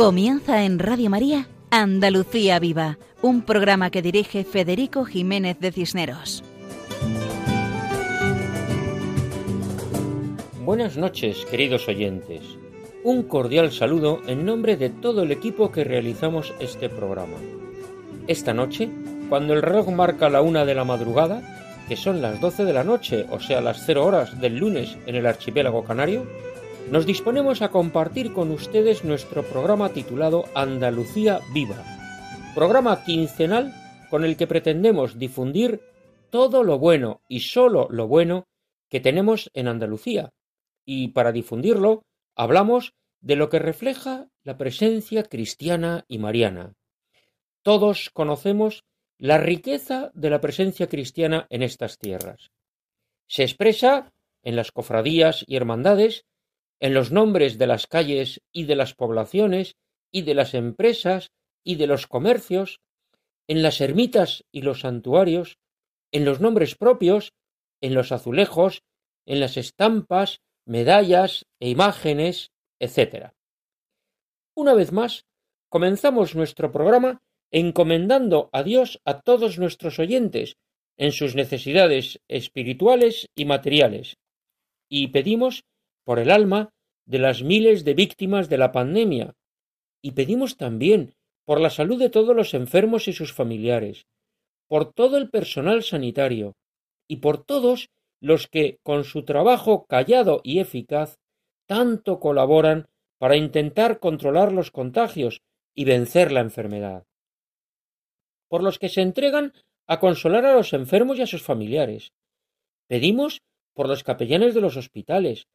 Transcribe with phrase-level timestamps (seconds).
[0.00, 6.42] Comienza en Radio María Andalucía Viva, un programa que dirige Federico Jiménez de Cisneros.
[10.64, 12.40] Buenas noches, queridos oyentes.
[13.04, 17.36] Un cordial saludo en nombre de todo el equipo que realizamos este programa.
[18.26, 18.88] Esta noche,
[19.28, 21.42] cuando el reloj marca la una de la madrugada,
[21.88, 25.16] que son las doce de la noche, o sea, las cero horas del lunes en
[25.16, 26.26] el archipiélago canario,
[26.90, 31.84] nos disponemos a compartir con ustedes nuestro programa titulado Andalucía Viva,
[32.52, 33.72] programa quincenal
[34.10, 35.80] con el que pretendemos difundir
[36.30, 38.48] todo lo bueno y solo lo bueno
[38.88, 40.32] que tenemos en Andalucía.
[40.84, 42.02] Y para difundirlo,
[42.34, 46.74] hablamos de lo que refleja la presencia cristiana y mariana.
[47.62, 48.82] Todos conocemos
[49.16, 52.50] la riqueza de la presencia cristiana en estas tierras.
[53.28, 56.24] Se expresa en las cofradías y hermandades
[56.80, 59.76] en los nombres de las calles y de las poblaciones
[60.10, 61.30] y de las empresas
[61.62, 62.80] y de los comercios,
[63.46, 65.58] en las ermitas y los santuarios,
[66.12, 67.32] en los nombres propios,
[67.80, 68.82] en los azulejos,
[69.26, 73.32] en las estampas, medallas e imágenes, etc.
[74.54, 75.26] Una vez más,
[75.68, 80.56] comenzamos nuestro programa encomendando a Dios a todos nuestros oyentes
[80.96, 84.18] en sus necesidades espirituales y materiales,
[84.88, 85.64] y pedimos
[86.10, 86.74] por el alma
[87.06, 89.36] de las miles de víctimas de la pandemia
[90.02, 94.08] y pedimos también por la salud de todos los enfermos y sus familiares,
[94.66, 96.56] por todo el personal sanitario
[97.06, 101.20] y por todos los que, con su trabajo callado y eficaz,
[101.68, 105.42] tanto colaboran para intentar controlar los contagios
[105.76, 107.06] y vencer la enfermedad.
[108.48, 109.52] Por los que se entregan
[109.86, 112.12] a consolar a los enfermos y a sus familiares.
[112.88, 113.42] Pedimos
[113.74, 115.46] por los capellanes de los hospitales,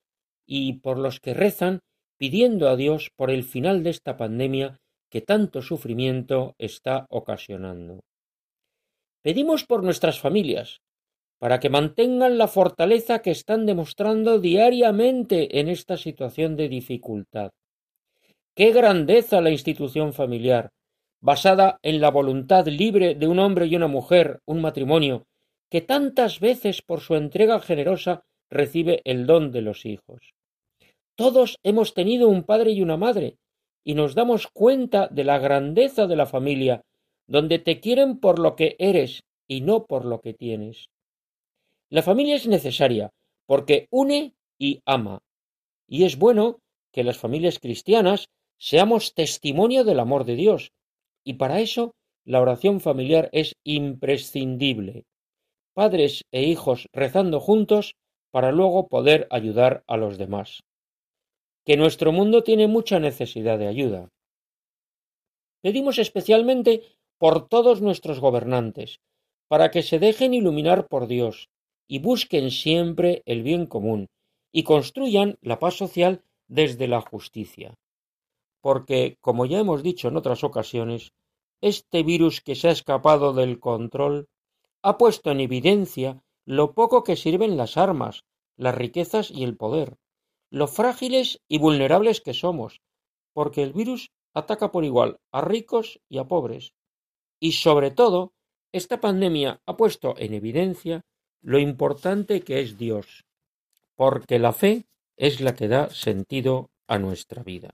[0.46, 1.80] y por los que rezan
[2.18, 4.80] pidiendo a Dios por el final de esta pandemia
[5.10, 8.02] que tanto sufrimiento está ocasionando.
[9.22, 10.82] Pedimos por nuestras familias,
[11.40, 17.52] para que mantengan la fortaleza que están demostrando diariamente en esta situación de dificultad.
[18.56, 20.72] Qué grandeza la institución familiar,
[21.22, 25.26] basada en la voluntad libre de un hombre y una mujer, un matrimonio,
[25.70, 30.34] que tantas veces por su entrega generosa recibe el don de los hijos.
[31.16, 33.38] Todos hemos tenido un padre y una madre,
[33.84, 36.82] y nos damos cuenta de la grandeza de la familia,
[37.28, 40.90] donde te quieren por lo que eres y no por lo que tienes.
[41.90, 43.12] La familia es necesaria,
[43.46, 45.22] porque une y ama,
[45.88, 46.60] y es bueno
[46.92, 50.72] que las familias cristianas seamos testimonio del amor de Dios,
[51.24, 55.06] y para eso la oración familiar es imprescindible.
[55.74, 57.96] Padres e hijos rezando juntos
[58.36, 60.66] para luego poder ayudar a los demás.
[61.66, 64.10] Que nuestro mundo tiene mucha necesidad de ayuda.
[65.62, 66.82] Pedimos especialmente
[67.18, 69.00] por todos nuestros gobernantes,
[69.48, 71.48] para que se dejen iluminar por Dios
[71.88, 74.10] y busquen siempre el bien común
[74.52, 77.76] y construyan la paz social desde la justicia.
[78.60, 81.14] Porque, como ya hemos dicho en otras ocasiones,
[81.62, 84.28] este virus que se ha escapado del control
[84.82, 88.24] ha puesto en evidencia lo poco que sirven las armas,
[88.56, 89.98] las riquezas y el poder,
[90.50, 92.82] lo frágiles y vulnerables que somos,
[93.34, 96.74] porque el virus ataca por igual a ricos y a pobres.
[97.40, 98.34] Y sobre todo,
[98.72, 101.06] esta pandemia ha puesto en evidencia
[101.42, 103.26] lo importante que es Dios,
[103.96, 104.86] porque la fe
[105.18, 107.74] es la que da sentido a nuestra vida.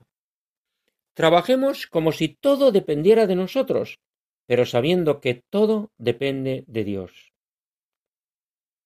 [1.14, 3.98] Trabajemos como si todo dependiera de nosotros,
[4.46, 7.31] pero sabiendo que todo depende de Dios.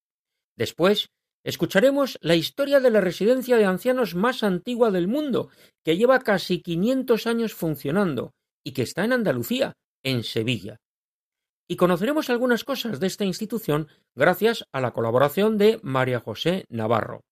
[0.56, 1.12] Después,
[1.44, 5.52] escucharemos la historia de la residencia de ancianos más antigua del mundo,
[5.84, 10.82] que lleva casi 500 años funcionando y que está en Andalucía, en Sevilla.
[11.68, 17.26] Y conoceremos algunas cosas de esta institución gracias a la colaboración de María José Navarro.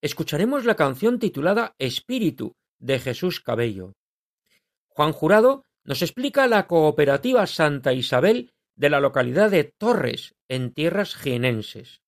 [0.00, 3.94] Escucharemos la canción titulada Espíritu, de Jesús Cabello.
[4.88, 11.14] Juan Jurado nos explica la cooperativa Santa Isabel de la localidad de Torres, en tierras
[11.14, 12.00] jienenses.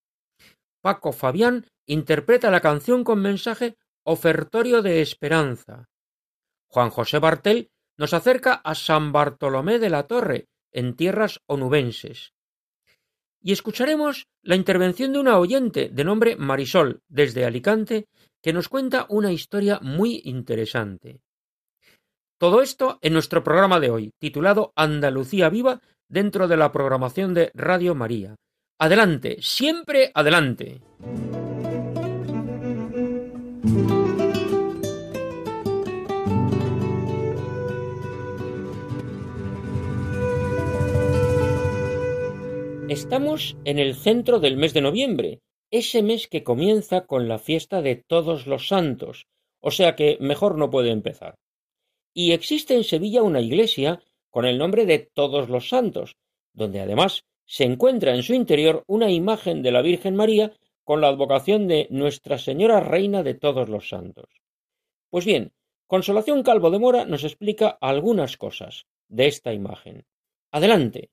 [0.80, 5.88] Paco Fabián interpreta la canción con mensaje ofertorio de esperanza.
[6.68, 12.34] Juan José Bartel nos acerca a San Bartolomé de la Torre, en tierras onubenses.
[13.40, 18.08] Y escucharemos la intervención de una oyente de nombre Marisol, desde Alicante,
[18.46, 21.20] que nos cuenta una historia muy interesante.
[22.38, 27.50] Todo esto en nuestro programa de hoy, titulado Andalucía Viva, dentro de la programación de
[27.54, 28.36] Radio María.
[28.78, 30.80] Adelante, siempre adelante.
[42.88, 45.40] Estamos en el centro del mes de noviembre,
[45.70, 49.26] ese mes que comienza con la fiesta de todos los santos,
[49.60, 51.34] o sea que mejor no puede empezar.
[52.14, 56.16] Y existe en Sevilla una iglesia con el nombre de Todos los Santos,
[56.52, 60.52] donde además se encuentra en su interior una imagen de la Virgen María
[60.84, 64.28] con la advocación de Nuestra Señora Reina de todos los Santos.
[65.10, 65.52] Pues bien,
[65.86, 70.04] Consolación Calvo de Mora nos explica algunas cosas de esta imagen.
[70.50, 71.10] Adelante.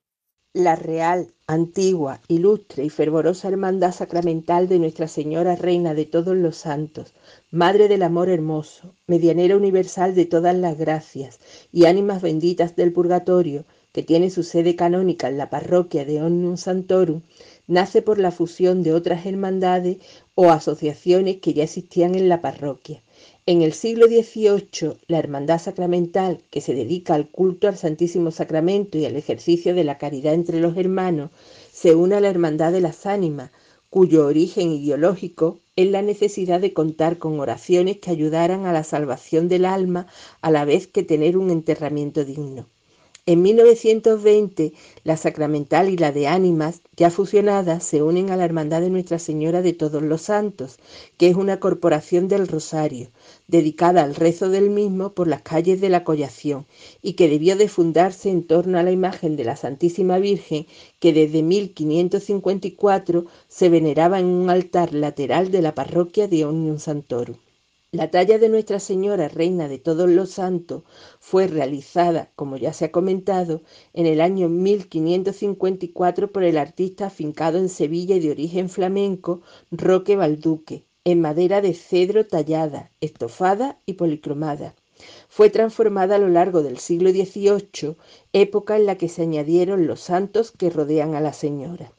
[0.56, 6.56] La real, antigua, ilustre y fervorosa hermandad sacramental de Nuestra Señora Reina de todos los
[6.56, 7.12] santos,
[7.50, 11.40] Madre del Amor Hermoso, medianera universal de todas las gracias
[11.72, 16.56] y ánimas benditas del purgatorio, que tiene su sede canónica en la parroquia de Omnium
[16.56, 17.22] Santorum,
[17.66, 19.96] nace por la fusión de otras hermandades
[20.36, 23.02] o asociaciones que ya existían en la parroquia
[23.46, 28.96] en el siglo XVIII, la Hermandad Sacramental, que se dedica al culto al Santísimo Sacramento
[28.96, 31.30] y al ejercicio de la caridad entre los hermanos,
[31.70, 33.50] se une a la Hermandad de las Ánimas,
[33.90, 39.48] cuyo origen ideológico es la necesidad de contar con oraciones que ayudaran a la salvación
[39.48, 40.06] del alma
[40.40, 42.70] a la vez que tener un enterramiento digno.
[43.26, 48.82] En 1920, la sacramental y la de ánimas, ya fusionadas, se unen a la Hermandad
[48.82, 50.76] de Nuestra Señora de Todos los Santos,
[51.16, 53.08] que es una corporación del Rosario,
[53.48, 56.66] dedicada al rezo del mismo por las calles de la Collación,
[57.00, 60.66] y que debió de fundarse en torno a la imagen de la Santísima Virgen,
[61.00, 67.36] que desde 1554 se veneraba en un altar lateral de la parroquia de Omnium Santorum.
[67.94, 70.82] La talla de Nuestra Señora, Reina de todos los Santos,
[71.20, 73.62] fue realizada, como ya se ha comentado,
[73.92, 80.16] en el año 1554 por el artista afincado en Sevilla y de origen flamenco, Roque
[80.16, 84.74] Balduque, en madera de cedro tallada, estofada y policromada.
[85.28, 87.94] Fue transformada a lo largo del siglo XVIII,
[88.32, 91.92] época en la que se añadieron los santos que rodean a la Señora.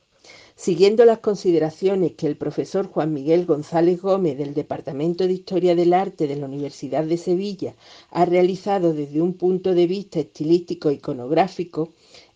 [0.57, 5.93] Siguiendo las consideraciones que el profesor Juan Miguel González Gómez del Departamento de Historia del
[5.93, 7.75] Arte de la Universidad de Sevilla
[8.09, 11.89] ha realizado desde un punto de vista estilístico e iconográfico,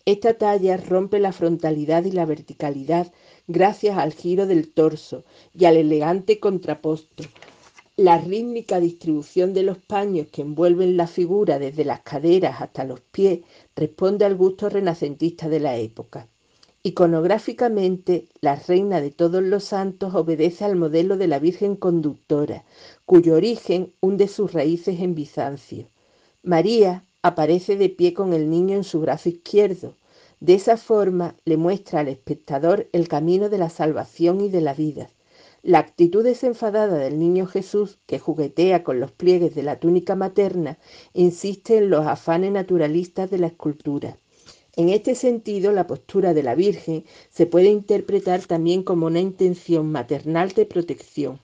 [0.04, 3.10] esta talla rompe la frontalidad y la verticalidad
[3.48, 5.24] gracias al giro del torso
[5.58, 7.24] y al elegante contraposto.
[7.96, 13.00] La rítmica distribución de los paños que envuelven la figura desde las caderas hasta los
[13.00, 13.40] pies
[13.74, 16.28] responde al gusto renacentista de la época.
[16.82, 22.64] Iconográficamente, la Reina de todos los santos obedece al modelo de la Virgen Conductora,
[23.04, 25.88] cuyo origen hunde sus raíces en Bizancio.
[26.42, 29.94] María aparece de pie con el niño en su brazo izquierdo.
[30.40, 34.72] De esa forma le muestra al espectador el camino de la salvación y de la
[34.72, 35.10] vida.
[35.62, 40.78] La actitud desenfadada del niño Jesús, que juguetea con los pliegues de la túnica materna,
[41.12, 44.16] insiste en los afanes naturalistas de la escultura.
[44.80, 49.92] En este sentido, la postura de la Virgen se puede interpretar también como una intención
[49.92, 51.38] maternal de protección.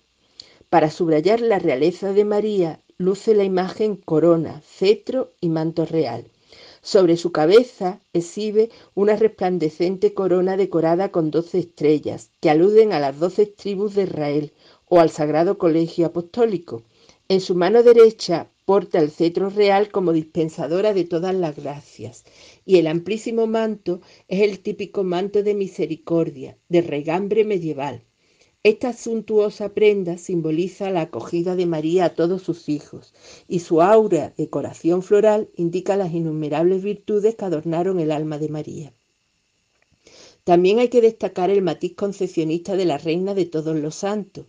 [0.71, 6.25] Para subrayar la realeza de María, luce la imagen corona, cetro y manto real.
[6.81, 13.21] Sobre su cabeza exhibe una resplandecente corona decorada con doce estrellas, que aluden a las
[13.21, 14.52] doce tribus de Israel
[14.87, 16.85] o al Sagrado Colegio Apostólico.
[17.28, 22.25] En su mano derecha porta el cetro real como dispensadora de todas las gracias
[22.66, 28.02] y el amplísimo manto es el típico manto de misericordia, de regambre medieval.
[28.64, 33.14] Esta suntuosa prenda simboliza la acogida de María a todos sus hijos
[33.46, 38.92] y su aura decoración floral indica las innumerables virtudes que adornaron el alma de María.
[40.42, 44.46] También hay que destacar el matiz concepcionista de la Reina de todos los santos.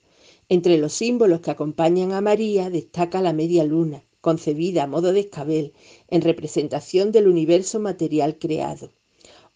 [0.50, 5.21] Entre los símbolos que acompañan a María destaca la media luna, concebida a modo de
[5.21, 5.74] escabel
[6.09, 8.91] en representación del universo material creado.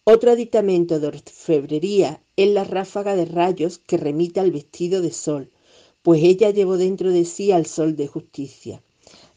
[0.04, 5.50] Otro aditamento de orfebrería es la ráfaga de rayos que remite al vestido de sol,
[6.02, 8.82] pues ella llevó dentro de sí al sol de justicia.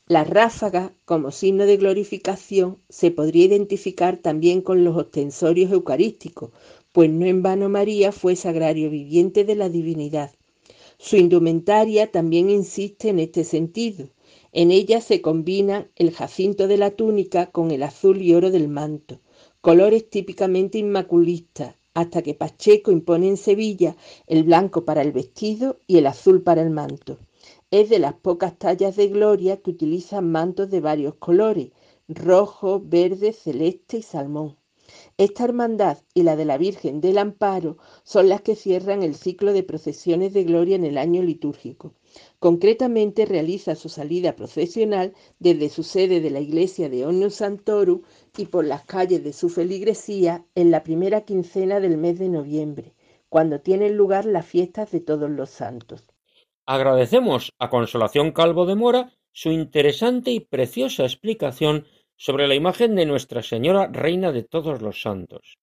[0.07, 6.51] La ráfaga, como signo de glorificación, se podría identificar también con los ostensorios eucarísticos,
[6.91, 10.31] pues no en vano María fue sagrario viviente de la divinidad
[10.97, 14.09] Su indumentaria también insiste en este sentido.
[14.57, 18.69] En ella se combinan el jacinto de la túnica con el azul y oro del
[18.69, 19.19] manto,
[19.59, 23.97] colores típicamente inmaculistas, hasta que Pacheco impone en Sevilla
[24.27, 27.19] el blanco para el vestido y el azul para el manto.
[27.69, 31.71] Es de las pocas tallas de gloria que utilizan mantos de varios colores,
[32.07, 34.55] rojo, verde, celeste y salmón.
[35.17, 39.51] Esta hermandad y la de la Virgen del Amparo son las que cierran el ciclo
[39.51, 41.93] de procesiones de gloria en el año litúrgico.
[42.39, 48.01] Concretamente realiza su salida procesional desde su sede de la iglesia de Omnium Santorum
[48.37, 52.93] y por las calles de su feligresía en la primera quincena del mes de noviembre,
[53.29, 56.07] cuando tienen lugar las fiestas de todos los santos.
[56.65, 63.05] Agradecemos a Consolación Calvo de Mora su interesante y preciosa explicación sobre la imagen de
[63.05, 65.57] Nuestra Señora Reina de todos los santos.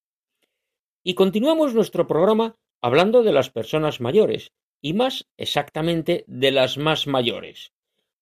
[1.03, 4.53] Y continuamos nuestro programa hablando de las personas mayores,
[4.83, 7.73] y más exactamente de las más mayores,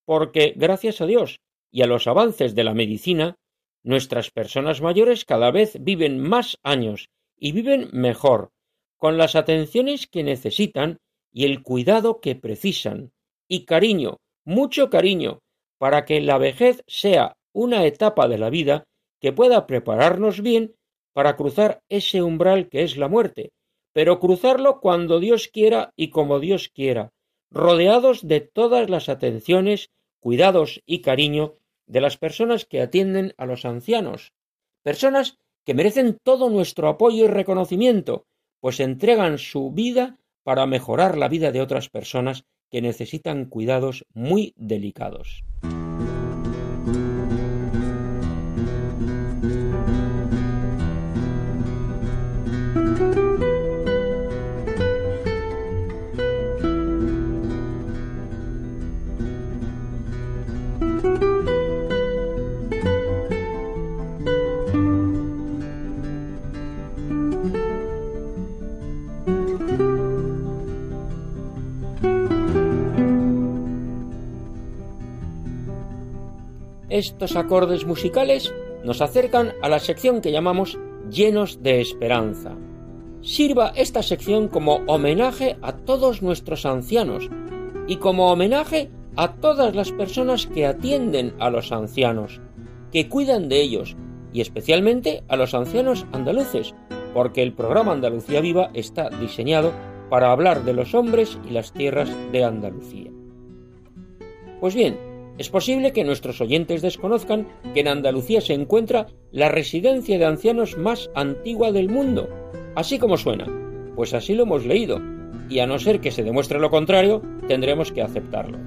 [0.05, 1.41] porque gracias a Dios
[1.73, 3.37] y a los avances de la medicina,
[3.83, 8.51] nuestras personas mayores cada vez viven más años y viven mejor,
[8.99, 10.99] con las atenciones que necesitan
[11.33, 13.13] y el cuidado que precisan,
[13.49, 15.41] y cariño, mucho cariño,
[15.79, 18.85] para que la vejez sea una etapa de la vida
[19.19, 20.75] que pueda prepararnos bien
[21.15, 23.53] para cruzar ese umbral que es la muerte,
[23.93, 27.13] pero cruzarlo cuando Dios quiera y como Dios quiera,
[27.51, 31.55] rodeados de todas las atenciones, cuidados y cariño
[31.87, 34.33] de las personas que atienden a los ancianos,
[34.83, 38.27] personas que merecen todo nuestro apoyo y reconocimiento,
[38.61, 44.55] pues entregan su vida para mejorar la vida de otras personas que necesitan cuidados muy
[44.57, 45.43] delicados.
[76.91, 80.77] Estos acordes musicales nos acercan a la sección que llamamos
[81.09, 82.57] llenos de esperanza.
[83.23, 87.31] Sirva esta sección como homenaje a todos nuestros ancianos
[87.87, 92.41] y como homenaje a todas las personas que atienden a los ancianos,
[92.91, 93.97] que cuidan de ellos
[94.33, 96.75] y especialmente a los ancianos andaluces,
[97.15, 99.73] porque el programa Andalucía Viva está diseñado
[100.09, 103.13] para hablar de los hombres y las tierras de Andalucía.
[104.61, 105.10] Pues bien,
[105.41, 110.77] es posible que nuestros oyentes desconozcan que en Andalucía se encuentra la residencia de ancianos
[110.77, 112.29] más antigua del mundo,
[112.75, 113.47] así como suena,
[113.97, 115.01] pues así lo hemos leído,
[115.49, 118.59] y a no ser que se demuestre lo contrario, tendremos que aceptarlo.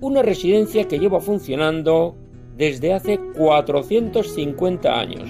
[0.00, 2.14] Una residencia que lleva funcionando
[2.54, 5.28] desde hace 450 años.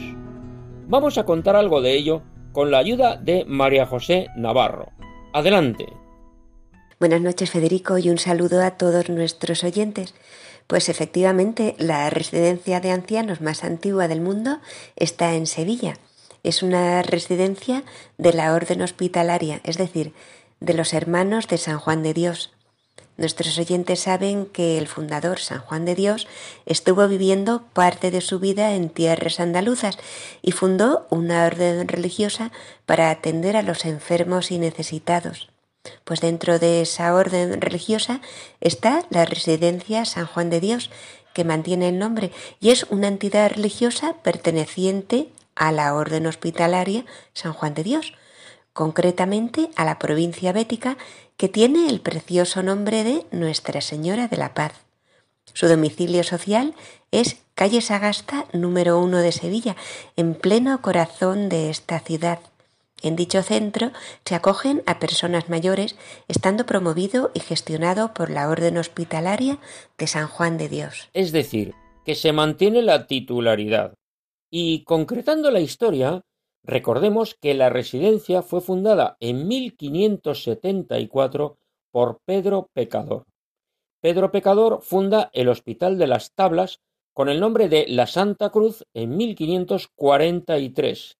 [0.86, 2.20] Vamos a contar algo de ello
[2.52, 4.92] con la ayuda de María José Navarro.
[5.32, 5.86] Adelante.
[7.00, 10.14] Buenas noches Federico y un saludo a todos nuestros oyentes.
[10.68, 14.60] Pues efectivamente, la residencia de ancianos más antigua del mundo
[14.96, 15.96] está en Sevilla.
[16.42, 17.84] Es una residencia
[18.18, 20.12] de la Orden Hospitalaria, es decir,
[20.60, 22.52] de los hermanos de San Juan de Dios.
[23.16, 26.28] Nuestros oyentes saben que el fundador, San Juan de Dios,
[26.66, 29.98] estuvo viviendo parte de su vida en tierras andaluzas
[30.42, 32.52] y fundó una orden religiosa
[32.84, 35.48] para atender a los enfermos y necesitados.
[36.04, 38.20] Pues dentro de esa orden religiosa
[38.60, 40.90] está la residencia San Juan de Dios,
[41.32, 47.52] que mantiene el nombre y es una entidad religiosa perteneciente a la orden hospitalaria San
[47.52, 48.14] Juan de Dios,
[48.72, 50.96] concretamente a la provincia bética
[51.36, 54.72] que tiene el precioso nombre de Nuestra Señora de la Paz.
[55.52, 56.74] Su domicilio social
[57.10, 59.76] es calle Sagasta número 1 de Sevilla,
[60.16, 62.38] en pleno corazón de esta ciudad.
[63.02, 63.92] En dicho centro
[64.24, 69.60] se acogen a personas mayores, estando promovido y gestionado por la Orden Hospitalaria
[69.96, 71.08] de San Juan de Dios.
[71.12, 71.74] Es decir,
[72.04, 73.94] que se mantiene la titularidad.
[74.50, 76.22] Y concretando la historia,
[76.64, 81.56] recordemos que la residencia fue fundada en 1574
[81.92, 83.26] por Pedro Pecador.
[84.00, 86.80] Pedro Pecador funda el Hospital de las Tablas
[87.14, 91.18] con el nombre de La Santa Cruz en 1543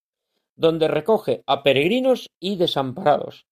[0.59, 3.47] donde recoge a peregrinos y desamparados,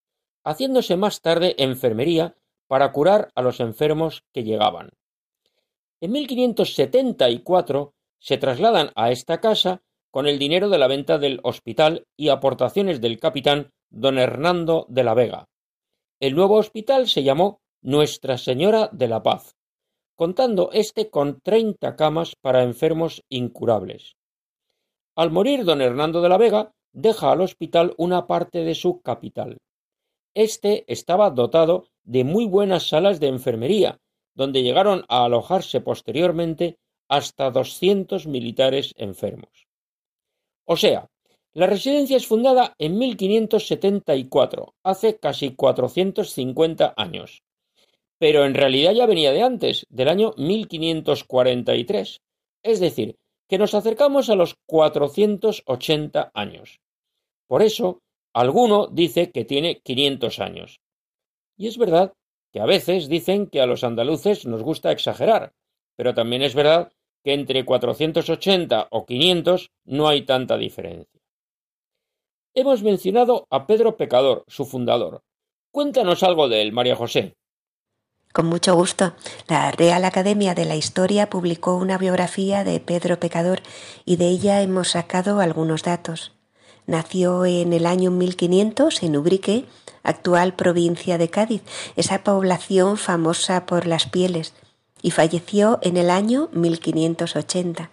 [0.45, 2.37] haciéndose más tarde enfermería
[2.67, 4.91] para curar a los enfermos que llegaban.
[6.01, 12.05] En 1574 se trasladan a esta casa con el dinero de la venta del hospital
[12.17, 15.49] y aportaciones del capitán don Hernando de la Vega.
[16.21, 19.55] El nuevo hospital se llamó Nuestra Señora de la Paz,
[20.17, 24.17] contando este con treinta camas para enfermos incurables.
[25.15, 29.59] Al morir don Hernando de la Vega, deja al hospital una parte de su capital.
[30.35, 34.01] Este estaba dotado de muy buenas salas de enfermería,
[34.35, 39.67] donde llegaron a alojarse posteriormente hasta doscientos militares enfermos.
[40.65, 41.09] O sea,
[41.53, 47.43] la residencia es fundada en 1574, hace casi 450 años.
[48.19, 52.23] Pero en realidad ya venía de antes, del año 1543.
[52.63, 53.17] Es decir,
[53.49, 56.81] que nos acercamos a los 480 años.
[57.47, 58.01] Por eso,
[58.33, 60.81] alguno dice que tiene 500 años.
[61.57, 62.13] Y es verdad
[62.53, 65.53] que a veces dicen que a los andaluces nos gusta exagerar,
[65.97, 66.93] pero también es verdad
[67.25, 71.21] que entre 480 o 500 no hay tanta diferencia.
[72.55, 75.23] Hemos mencionado a Pedro Pecador, su fundador.
[75.71, 77.35] Cuéntanos algo de él, María José.
[78.33, 79.15] Con mucho gusto.
[79.49, 83.61] La Real Academia de la Historia publicó una biografía de Pedro Pecador
[84.05, 86.36] y de ella hemos sacado algunos datos.
[86.87, 89.65] Nació en el año 1500 en Ubrique,
[90.05, 91.63] actual provincia de Cádiz,
[91.97, 94.55] esa población famosa por las pieles,
[95.03, 97.91] y falleció en el año 1580.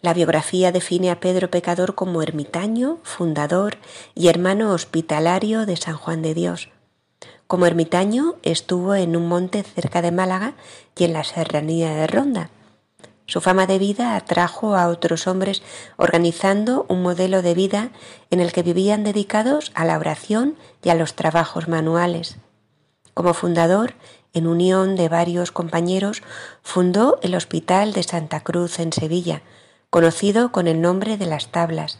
[0.00, 3.78] La biografía define a Pedro Pecador como ermitaño, fundador
[4.14, 6.68] y hermano hospitalario de San Juan de Dios.
[7.48, 10.52] Como ermitaño estuvo en un monte cerca de Málaga
[10.96, 12.50] y en la serranía de Ronda.
[13.28, 15.62] Su fama de vida atrajo a otros hombres
[15.98, 17.90] organizando un modelo de vida
[18.30, 22.38] en el que vivían dedicados a la oración y a los trabajos manuales.
[23.12, 23.92] Como fundador,
[24.32, 26.22] en unión de varios compañeros,
[26.62, 29.42] fundó el Hospital de Santa Cruz en Sevilla,
[29.90, 31.98] conocido con el nombre de Las Tablas,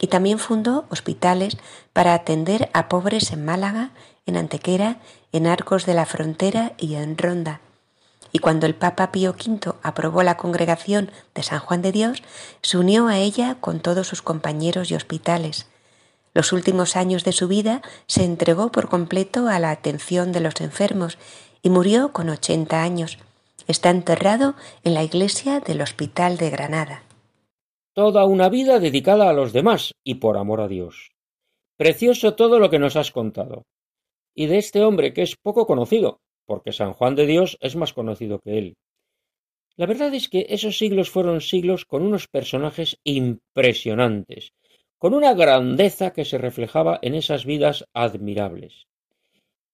[0.00, 1.58] y también fundó hospitales
[1.92, 3.90] para atender a pobres en Málaga,
[4.26, 4.98] en Antequera,
[5.30, 7.60] en Arcos de la Frontera y en Ronda.
[8.36, 12.22] Y cuando el Papa Pío V aprobó la congregación de San Juan de Dios,
[12.60, 15.70] se unió a ella con todos sus compañeros y hospitales.
[16.34, 20.60] Los últimos años de su vida se entregó por completo a la atención de los
[20.60, 21.16] enfermos
[21.62, 23.16] y murió con 80 años.
[23.68, 27.04] Está enterrado en la iglesia del Hospital de Granada.
[27.94, 31.08] Toda una vida dedicada a los demás y por amor a Dios.
[31.78, 33.62] Precioso todo lo que nos has contado.
[34.34, 37.92] Y de este hombre que es poco conocido, porque San Juan de Dios es más
[37.92, 38.76] conocido que él.
[39.76, 44.54] La verdad es que esos siglos fueron siglos con unos personajes impresionantes,
[44.96, 48.86] con una grandeza que se reflejaba en esas vidas admirables.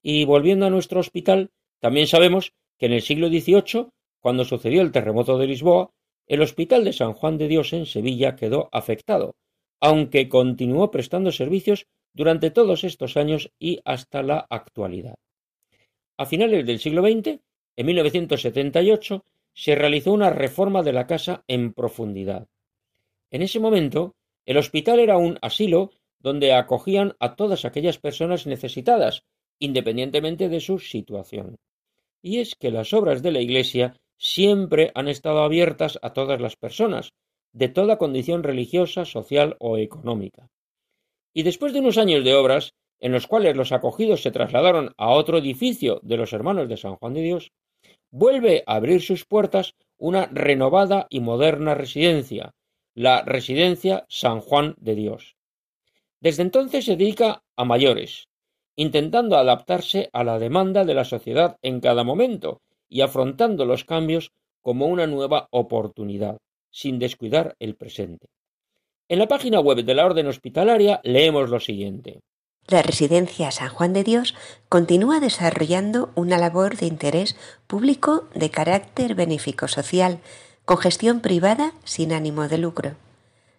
[0.03, 4.91] Y volviendo a nuestro hospital, también sabemos que en el siglo XVIII, cuando sucedió el
[4.91, 5.93] terremoto de Lisboa,
[6.27, 9.37] el Hospital de San Juan de Dios en Sevilla quedó afectado,
[9.81, 15.15] aunque continuó prestando servicios durante todos estos años y hasta la actualidad.
[16.23, 17.41] A finales del siglo XX,
[17.75, 22.47] en 1978, se realizó una reforma de la casa en profundidad.
[23.33, 24.15] En ese momento,
[24.47, 29.25] el hospital era un asilo donde acogían a todas aquellas personas necesitadas,
[29.59, 31.57] independientemente de su situación.
[32.23, 36.55] Y es que las obras de la Iglesia siempre han estado abiertas a todas las
[36.55, 37.15] personas,
[37.53, 40.53] de toda condición religiosa, social o económica.
[41.35, 45.11] Y después de unos años de obras, en los cuales los acogidos se trasladaron a
[45.11, 47.53] otro edificio de los hermanos de San Juan de Dios,
[48.13, 52.55] vuelve a abrir sus puertas una renovada y moderna residencia,
[52.95, 55.37] la Residencia San Juan de Dios.
[56.21, 58.29] Desde entonces se dedica a mayores,
[58.77, 64.31] intentando adaptarse a la demanda de la sociedad en cada momento y afrontando los cambios
[64.61, 66.39] como una nueva oportunidad,
[66.71, 68.29] sin descuidar el presente.
[69.09, 72.21] En la página web de la Orden Hospitalaria leemos lo siguiente.
[72.69, 74.35] La Residencia San Juan de Dios
[74.69, 80.21] continúa desarrollando una labor de interés público de carácter benéfico social,
[80.65, 82.95] con gestión privada sin ánimo de lucro.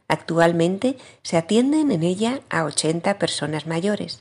[0.07, 4.19] Actualmente se atienden en ella a 80 personas mayores.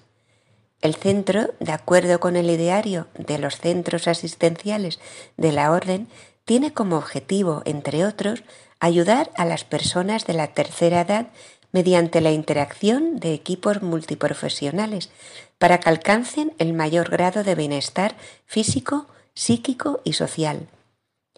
[0.81, 4.99] El centro, de acuerdo con el ideario de los centros asistenciales
[5.37, 6.09] de la Orden,
[6.45, 8.43] tiene como objetivo, entre otros,
[8.81, 11.29] ayudar a las personas de la tercera edad
[11.73, 15.11] mediante la interacción de equipos multiprofesionales
[15.59, 20.69] para que alcancen el mayor grado de bienestar físico, psíquico y social.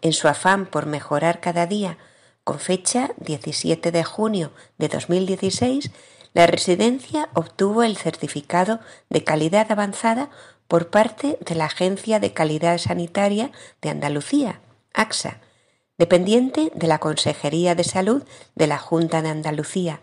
[0.03, 1.97] En su afán por mejorar cada día,
[2.43, 5.91] con fecha 17 de junio de 2016,
[6.35, 10.31] la residencia obtuvo el certificado de calidad avanzada
[10.69, 14.61] por parte de la Agencia de Calidad Sanitaria de Andalucía,
[14.93, 15.39] AXA,
[15.97, 18.25] dependiente de la Consejería de Salud
[18.57, 20.01] de la Junta de Andalucía.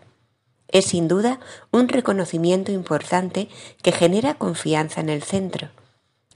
[0.72, 1.38] Es sin duda
[1.70, 3.48] un reconocimiento importante
[3.82, 5.68] que genera confianza en el centro.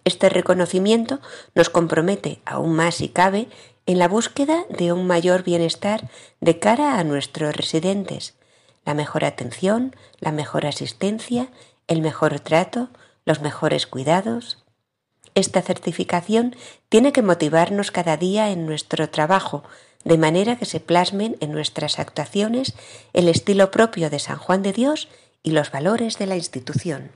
[0.04, 1.18] Este reconocimiento
[1.54, 3.48] nos compromete aún más si cabe
[3.86, 6.08] en la búsqueda de un mayor bienestar
[6.40, 8.34] de cara a nuestros residentes,
[8.84, 11.48] la mejor atención, la mejor asistencia,
[11.88, 12.88] el mejor trato,
[13.24, 14.64] los mejores cuidados.
[15.34, 16.54] Esta certificación
[16.88, 19.64] tiene que motivarnos cada día en nuestro trabajo,
[20.06, 22.76] de manera que se plasmen en nuestras actuaciones
[23.12, 25.08] el estilo propio de San Juan de Dios
[25.42, 27.10] y los valores de la institución.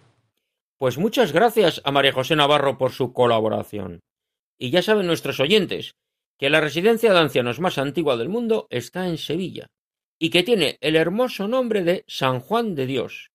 [0.77, 4.01] Pues muchas gracias a María José Navarro por su colaboración.
[4.59, 5.93] Y ya saben nuestros oyentes
[6.37, 9.69] que la residencia de ancianos más antigua del mundo está en Sevilla
[10.19, 13.31] y que tiene el hermoso nombre de San Juan de Dios.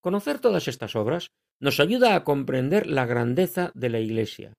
[0.00, 1.28] Conocer todas estas obras
[1.60, 4.54] nos ayuda a comprender la grandeza de la Iglesia,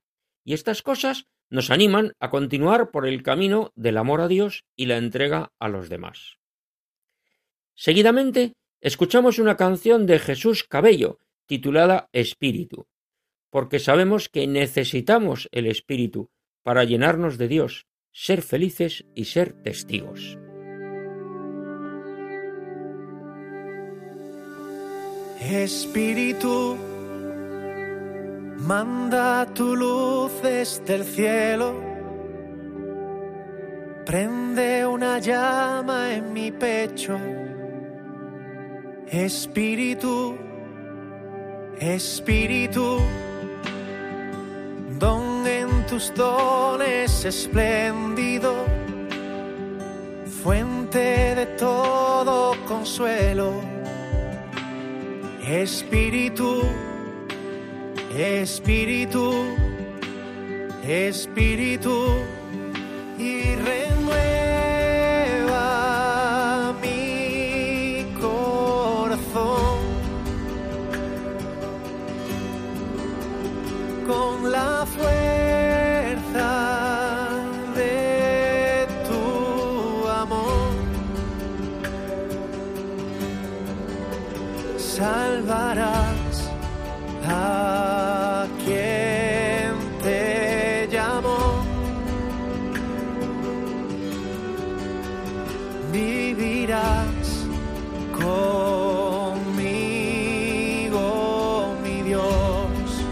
[0.46, 4.88] y estas cosas nos animan a continuar por el camino del amor a Dios y
[4.88, 6.40] la entrega a los demás.
[7.76, 12.88] Seguidamente, escuchamos una canción de Jesús Cabello, titulada Espíritu,
[13.52, 16.32] porque sabemos que necesitamos el Espíritu
[16.64, 20.40] para llenarnos de Dios, ser felices y ser testigos.
[25.40, 26.78] Espíritu,
[28.66, 31.74] manda tu luz desde el cielo,
[34.06, 37.20] prende una llama en mi pecho.
[39.08, 40.38] Espíritu,
[41.80, 43.00] Espíritu,
[44.98, 48.54] don en tus dones espléndido,
[50.42, 53.52] fuente de todo consuelo.
[55.46, 56.64] Espíritu,
[58.16, 59.34] Espíritu,
[60.88, 62.06] Espíritu,
[63.18, 63.56] y
[95.94, 97.46] Vivirás
[98.12, 99.38] conmigo,
[101.84, 103.06] mi Dios.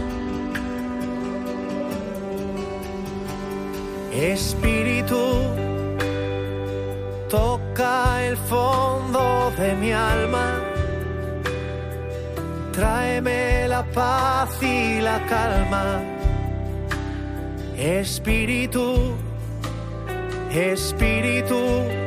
[4.12, 5.22] Espíritu,
[7.30, 10.60] toca el fondo de mi alma.
[12.72, 16.00] Tráeme la paz y la calma.
[17.76, 19.14] Espíritu,
[20.50, 22.01] Espíritu,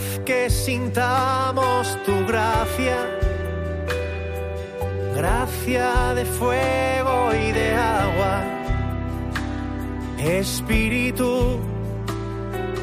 [0.00, 2.98] haz que sintamos tu gracia,
[5.14, 8.44] gracia de fuego y de agua.
[10.18, 11.58] Espíritu,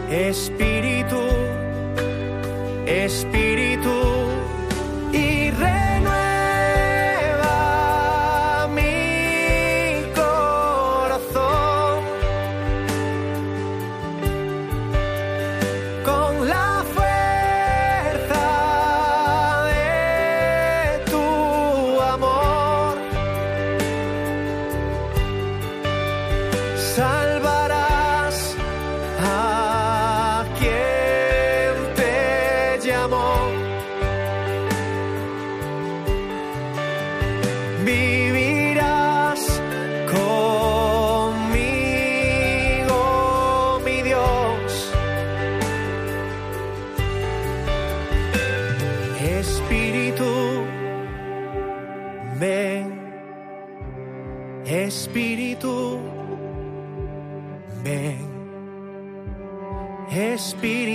[0.10, 1.22] Espíritu,
[2.86, 3.98] Espíritu
[5.14, 5.87] y renueva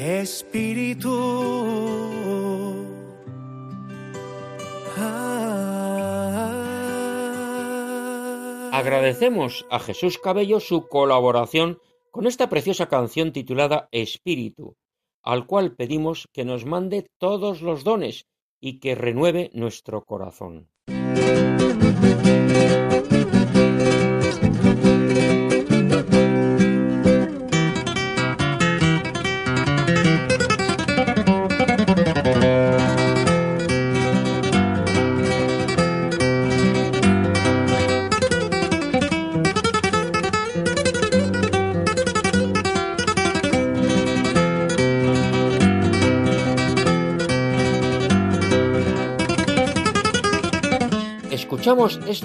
[0.00, 1.12] Espíritu.
[4.96, 5.90] Ah.
[8.72, 14.78] Agradecemos a Jesús Cabello su colaboración con esta preciosa canción titulada Espíritu,
[15.22, 18.26] al cual pedimos que nos mande todos los dones
[18.58, 20.70] y que renueve nuestro corazón.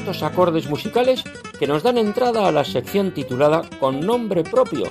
[0.06, 1.24] Estos acordes musicales
[1.58, 4.84] que nos dan entrada a la sección titulada Con nombre propio,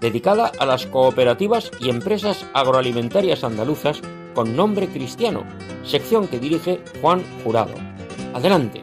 [0.00, 4.00] dedicada a las cooperativas y empresas agroalimentarias andaluzas
[4.32, 5.44] con nombre cristiano,
[5.84, 7.74] sección que dirige Juan Jurado.
[8.32, 8.80] Adelante.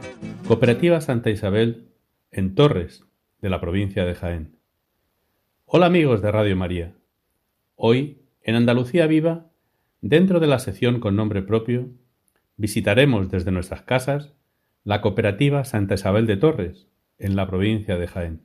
[0.48, 1.88] Cooperativa Santa Isabel
[2.30, 3.04] en Torres,
[3.42, 4.60] de la provincia de Jaén.
[5.66, 6.94] Hola amigos de Radio María.
[7.76, 9.48] Hoy, en Andalucía Viva,
[10.02, 11.88] dentro de la sección con nombre propio,
[12.58, 14.36] visitaremos desde nuestras casas
[14.90, 16.88] la cooperativa Santa Isabel de Torres,
[17.20, 18.42] en la provincia de Jaén.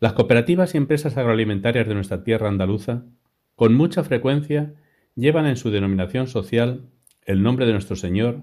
[0.00, 3.04] Las cooperativas y empresas agroalimentarias de nuestra tierra andaluza,
[3.54, 4.74] con mucha frecuencia,
[5.14, 6.88] llevan en su denominación social
[7.24, 8.40] el nombre de nuestro Señor,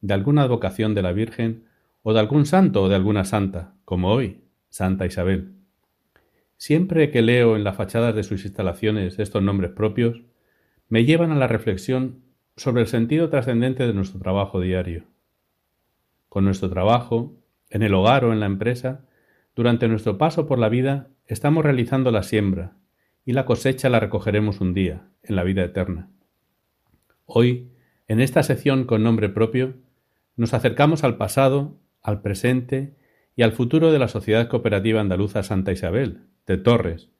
[0.00, 1.66] de alguna advocación de la Virgen
[2.02, 5.52] o de algún santo o de alguna santa, como hoy, Santa Isabel.
[6.56, 10.22] Siempre que leo en las fachadas de sus instalaciones estos nombres propios,
[10.88, 12.24] me llevan a la reflexión
[12.56, 15.13] sobre el sentido trascendente de nuestro trabajo diario
[16.34, 17.32] con nuestro trabajo,
[17.70, 19.06] en el hogar o en la empresa,
[19.54, 22.72] durante nuestro paso por la vida estamos realizando la siembra,
[23.24, 26.10] y la cosecha la recogeremos un día, en la vida eterna.
[27.24, 27.70] Hoy,
[28.08, 29.74] en esta sección con nombre propio,
[30.34, 32.96] nos acercamos al pasado, al presente
[33.36, 37.10] y al futuro de la Sociedad Cooperativa Andaluza Santa Isabel, de Torres,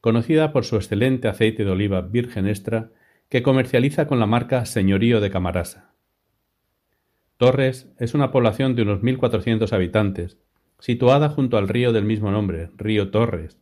[0.00, 2.90] conocida por su excelente aceite de oliva virgen extra
[3.28, 5.91] que comercializa con la marca Señorío de Camarasa.
[7.42, 10.38] Torres es una población de unos 1.400 habitantes,
[10.78, 13.58] situada junto al río del mismo nombre, río Torres,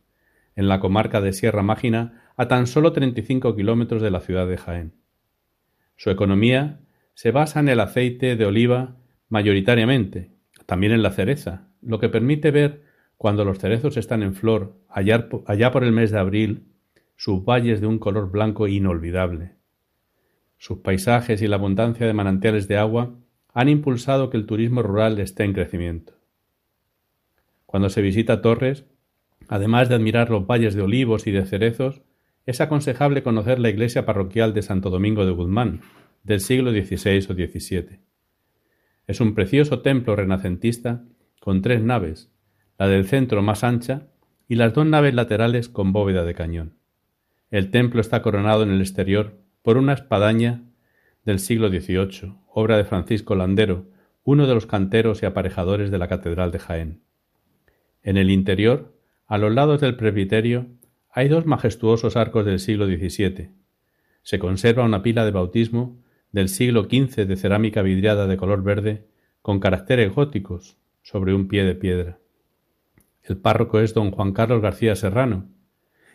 [0.55, 4.57] en la comarca de Sierra Mágina, a tan solo 35 kilómetros de la ciudad de
[4.57, 4.93] Jaén.
[5.95, 6.81] Su economía
[7.15, 8.97] se basa en el aceite de oliva
[9.29, 10.29] mayoritariamente,
[10.67, 12.83] también en la cereza, lo que permite ver,
[13.17, 16.67] cuando los cerezos están en flor, allá, allá por el mes de abril,
[17.15, 19.55] sus valles de un color blanco inolvidable.
[20.59, 23.15] Sus paisajes y la abundancia de manantiales de agua
[23.53, 26.13] han impulsado que el turismo rural esté en crecimiento.
[27.65, 28.85] Cuando se visita Torres,
[29.47, 32.01] además de admirar los valles de olivos y de cerezos,
[32.45, 35.81] es aconsejable conocer la iglesia parroquial de Santo Domingo de Guzmán,
[36.23, 37.99] del siglo XVI o XVII.
[39.07, 41.03] Es un precioso templo renacentista
[41.39, 42.31] con tres naves,
[42.77, 44.07] la del centro más ancha
[44.47, 46.75] y las dos naves laterales con bóveda de cañón.
[47.49, 50.63] El templo está coronado en el exterior por una espadaña
[51.25, 53.85] del siglo XVIII, obra de Francisco Landero,
[54.23, 57.01] uno de los canteros y aparejadores de la Catedral de Jaén.
[58.03, 58.93] En el interior,
[59.27, 60.67] a los lados del presbiterio,
[61.09, 63.49] hay dos majestuosos arcos del siglo XVII.
[64.23, 69.07] Se conserva una pila de bautismo del siglo XV de cerámica vidriada de color verde
[69.41, 72.19] con caracteres góticos sobre un pie de piedra.
[73.23, 75.49] El párroco es don Juan Carlos García Serrano,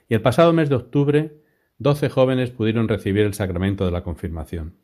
[0.09, 1.37] y el pasado mes de octubre
[1.79, 4.75] doce jóvenes pudieron recibir el sacramento de la confirmación.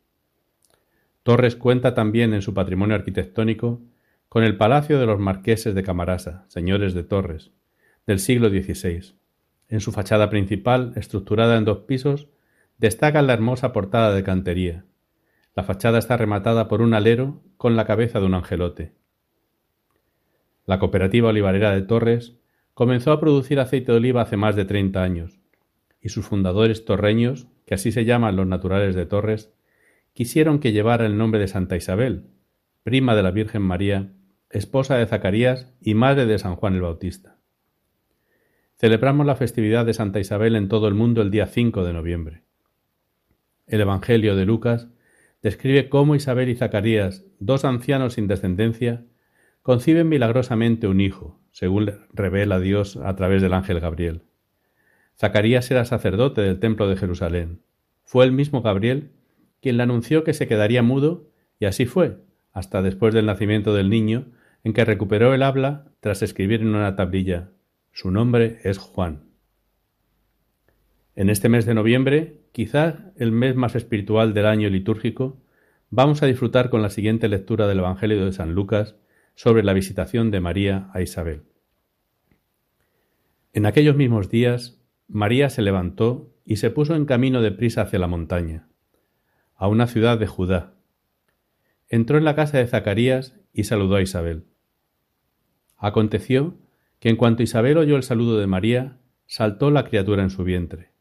[1.23, 3.81] Torres cuenta también en su patrimonio arquitectónico
[4.27, 7.51] con el Palacio de los Marqueses de Camarasa, señores de Torres,
[8.05, 9.15] del siglo XVI.
[9.69, 12.27] En su fachada principal, estructurada en dos pisos,
[12.77, 14.83] destaca la hermosa portada de cantería.
[15.55, 18.91] La fachada está rematada por un alero con la cabeza de un angelote.
[20.65, 22.35] La cooperativa olivarera de Torres
[22.73, 25.39] comenzó a producir aceite de oliva hace más de treinta años,
[26.01, 29.53] y sus fundadores torreños, que así se llaman los naturales de Torres,
[30.13, 32.27] quisieron que llevara el nombre de Santa Isabel,
[32.83, 34.13] prima de la Virgen María,
[34.49, 37.37] esposa de Zacarías y madre de San Juan el Bautista.
[38.75, 42.43] Celebramos la festividad de Santa Isabel en todo el mundo el día 5 de noviembre.
[43.65, 44.89] El Evangelio de Lucas
[45.41, 49.05] describe cómo Isabel y Zacarías, dos ancianos sin descendencia,
[49.61, 54.23] conciben milagrosamente un hijo, según revela Dios a través del ángel Gabriel.
[55.17, 57.61] Zacarías era sacerdote del templo de Jerusalén.
[58.03, 59.11] Fue el mismo Gabriel
[59.63, 62.17] quien le anunció que se quedaría mudo Y así fue,
[62.51, 64.27] hasta después del nacimiento del niño,
[64.63, 67.49] en que recuperó el habla tras escribir en una tablilla
[67.93, 69.23] Su nombre es Juan.
[71.15, 75.41] En este mes de noviembre, quizás el mes más espiritual del año litúrgico,
[75.89, 78.95] vamos a disfrutar con la siguiente lectura del Evangelio de San Lucas
[79.35, 81.43] sobre la visitación de María a Isabel.
[83.53, 87.99] En aquellos mismos días, María se levantó y se puso en camino de prisa hacia
[87.99, 88.67] la montaña,
[89.63, 90.73] a una ciudad de Judá.
[91.87, 94.43] Entró en la casa de Zacarías y saludó a Isabel.
[95.77, 96.57] Aconteció
[96.99, 100.91] que en cuanto Isabel oyó el saludo de María, saltó la criatura en su vientre.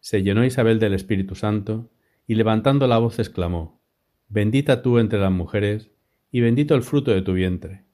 [0.00, 1.92] Se llenó Isabel del Espíritu Santo
[2.26, 3.80] y levantando la voz exclamó,
[4.26, 5.92] Bendita tú entre las mujeres
[6.32, 7.84] y bendito el fruto de tu vientre.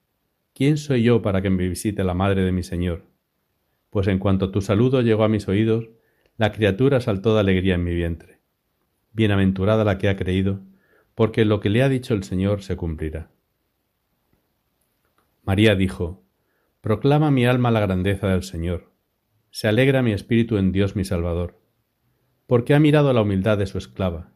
[0.55, 3.05] ¿Quién soy yo para que me visite la madre de mi Señor?
[3.91, 5.87] Pues en cuanto tu saludo llegó a mis oídos,
[6.35, 8.38] la criatura saltó de alegría en mi vientre.
[9.11, 10.61] Bienaventurada la que ha creído,
[11.15, 13.31] porque lo que le ha dicho el Señor se cumplirá.
[15.43, 16.23] María dijo,
[16.81, 18.91] Proclama mi alma la grandeza del Señor,
[19.51, 21.59] se alegra mi espíritu en Dios mi Salvador,
[22.45, 24.31] porque ha mirado la humildad de su esclava.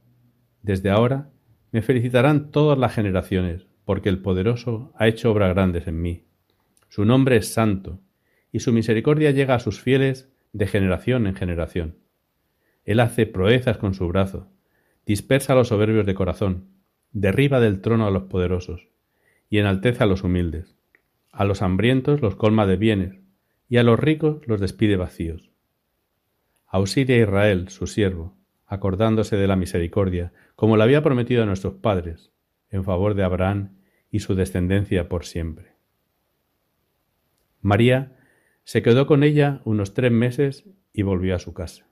[0.61, 1.29] Desde ahora
[1.71, 6.25] me felicitarán todas las generaciones, porque el poderoso ha hecho obras grandes en mí.
[6.89, 8.01] Su nombre es santo,
[8.51, 11.97] y su misericordia llega a sus fieles de generación en generación.
[12.85, 14.52] Él hace proezas con su brazo,
[15.05, 16.69] dispersa a los soberbios de corazón,
[17.11, 18.87] derriba del trono a los poderosos,
[19.49, 20.75] y enalteza a los humildes.
[21.31, 23.19] A los hambrientos los colma de bienes,
[23.69, 25.51] y a los ricos los despide vacíos.
[26.67, 28.35] Auxilia a Israel, su siervo,
[28.65, 32.31] acordándose de la misericordia, como le había prometido a nuestros padres,
[32.69, 33.77] en favor de Abraham
[34.09, 35.73] y su descendencia por siempre.
[37.61, 38.17] María
[38.63, 41.87] se quedó con ella unos tres meses y volvió a su casa.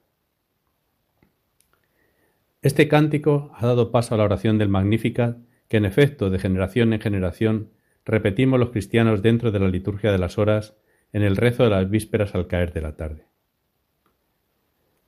[2.64, 6.94] Este cántico ha dado paso a la oración del Magnificat que en efecto de generación
[6.94, 7.72] en generación
[8.06, 10.76] repetimos los cristianos dentro de la liturgia de las horas
[11.12, 13.26] en el rezo de las vísperas al caer de la tarde.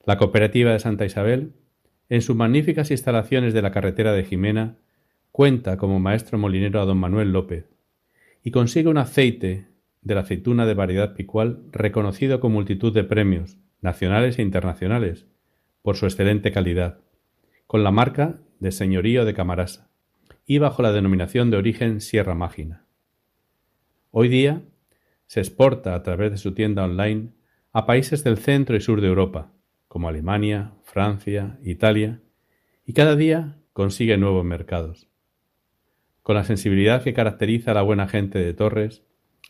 [0.03, 1.53] La cooperativa de Santa Isabel,
[2.09, 4.77] en sus magníficas instalaciones de la carretera de Jimena,
[5.31, 7.69] cuenta como maestro molinero a don Manuel López
[8.43, 9.67] y consigue un aceite
[10.01, 15.27] de la aceituna de variedad picual reconocido con multitud de premios, nacionales e internacionales,
[15.83, 16.99] por su excelente calidad,
[17.73, 19.89] con la marca de Señorío de Camarasa
[20.45, 22.85] y bajo la denominación de origen Sierra Mágina.
[24.11, 24.61] Hoy día
[25.25, 27.29] se exporta a través de su tienda online
[27.71, 29.53] a países del centro y sur de Europa,
[29.87, 32.21] como Alemania, Francia, Italia,
[32.85, 35.07] y cada día consigue nuevos mercados.
[36.21, 39.01] Con la sensibilidad que caracteriza a la buena gente de Torres,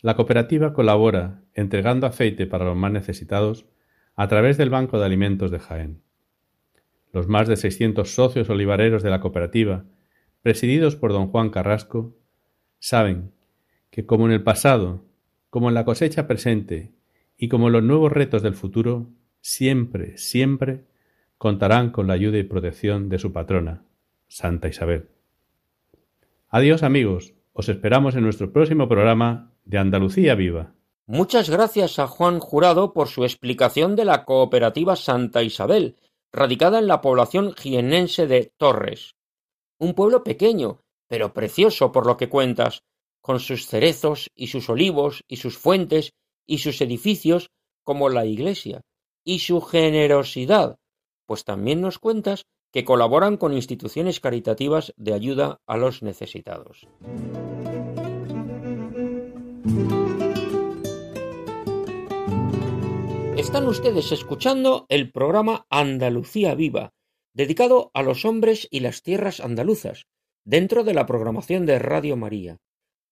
[0.01, 3.65] la cooperativa colabora entregando aceite para los más necesitados
[4.15, 6.03] a través del Banco de Alimentos de Jaén.
[7.13, 9.85] Los más de 600 socios olivareros de la cooperativa,
[10.41, 12.15] presididos por don Juan Carrasco,
[12.79, 13.31] saben
[13.91, 15.05] que como en el pasado,
[15.51, 16.91] como en la cosecha presente
[17.37, 20.85] y como en los nuevos retos del futuro, siempre, siempre
[21.37, 23.83] contarán con la ayuda y protección de su patrona,
[24.27, 25.09] Santa Isabel.
[26.49, 30.73] Adiós amigos, os esperamos en nuestro próximo programa de Andalucía Viva.
[31.05, 35.97] Muchas gracias a Juan Jurado por su explicación de la cooperativa Santa Isabel,
[36.33, 39.15] radicada en la población jienense de Torres.
[39.79, 42.81] Un pueblo pequeño, pero precioso por lo que cuentas,
[43.21, 46.13] con sus cerezos y sus olivos y sus fuentes
[46.45, 47.51] y sus edificios
[47.83, 48.81] como la iglesia,
[49.23, 50.77] y su generosidad,
[51.25, 56.87] pues también nos cuentas que colaboran con instituciones caritativas de ayuda a los necesitados.
[63.43, 66.93] Están ustedes escuchando el programa Andalucía Viva,
[67.33, 70.07] dedicado a los hombres y las tierras andaluzas,
[70.45, 72.61] dentro de la programación de Radio María,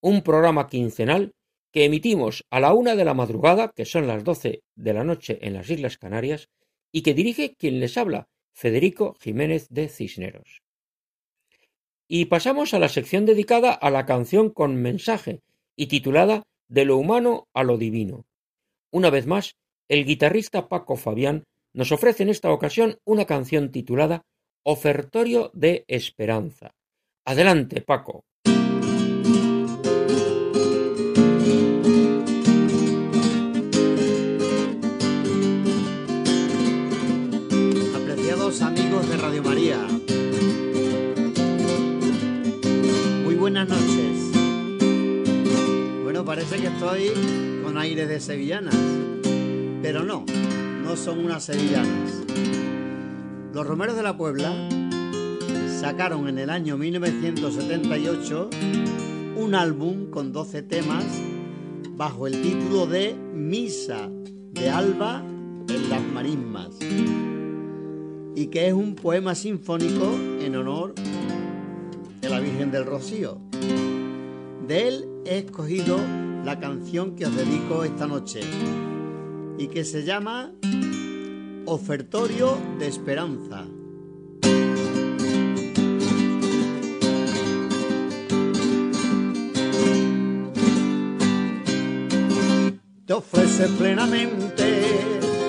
[0.00, 1.34] un programa quincenal
[1.70, 5.38] que emitimos a la una de la madrugada, que son las doce de la noche
[5.42, 6.48] en las Islas Canarias,
[6.90, 10.62] y que dirige quien les habla, Federico Jiménez de Cisneros.
[12.08, 15.42] Y pasamos a la sección dedicada a la canción con mensaje
[15.76, 18.24] y titulada De lo humano a lo divino.
[18.90, 19.56] Una vez más,
[19.88, 24.22] el guitarrista Paco Fabián nos ofrece en esta ocasión una canción titulada
[24.64, 26.74] Ofertorio de Esperanza.
[27.24, 28.24] Adelante, Paco.
[39.00, 39.78] de Radio María.
[43.24, 44.32] Muy buenas noches.
[46.02, 47.10] Bueno, parece que estoy
[47.64, 48.76] con aire de sevillanas,
[49.82, 50.24] pero no,
[50.84, 52.22] no son unas sevillanas.
[53.52, 54.54] Los romeros de la Puebla
[55.80, 58.50] sacaron en el año 1978
[59.36, 61.04] un álbum con 12 temas
[61.96, 64.08] bajo el título de Misa
[64.52, 65.20] de Alba
[65.68, 66.78] en las Marismas
[68.34, 70.94] y que es un poema sinfónico en honor
[72.20, 73.38] de la Virgen del Rocío.
[74.66, 75.98] De él he escogido
[76.44, 78.40] la canción que os dedico esta noche
[79.58, 80.52] y que se llama
[81.66, 83.64] Ofertorio de Esperanza.
[93.06, 94.82] Te ofrece plenamente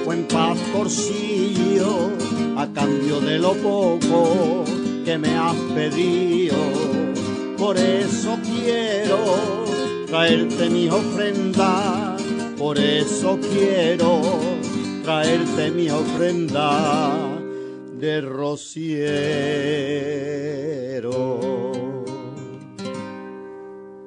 [0.06, 2.10] buen pastorcillo
[2.58, 4.64] a cambio de lo poco
[5.06, 6.58] que me has pedido.
[7.58, 9.18] Por eso quiero
[10.08, 12.12] traerte mi ofrenda,
[12.58, 14.22] por eso quiero
[15.04, 17.12] traerte mi ofrenda
[17.99, 18.74] de rociero.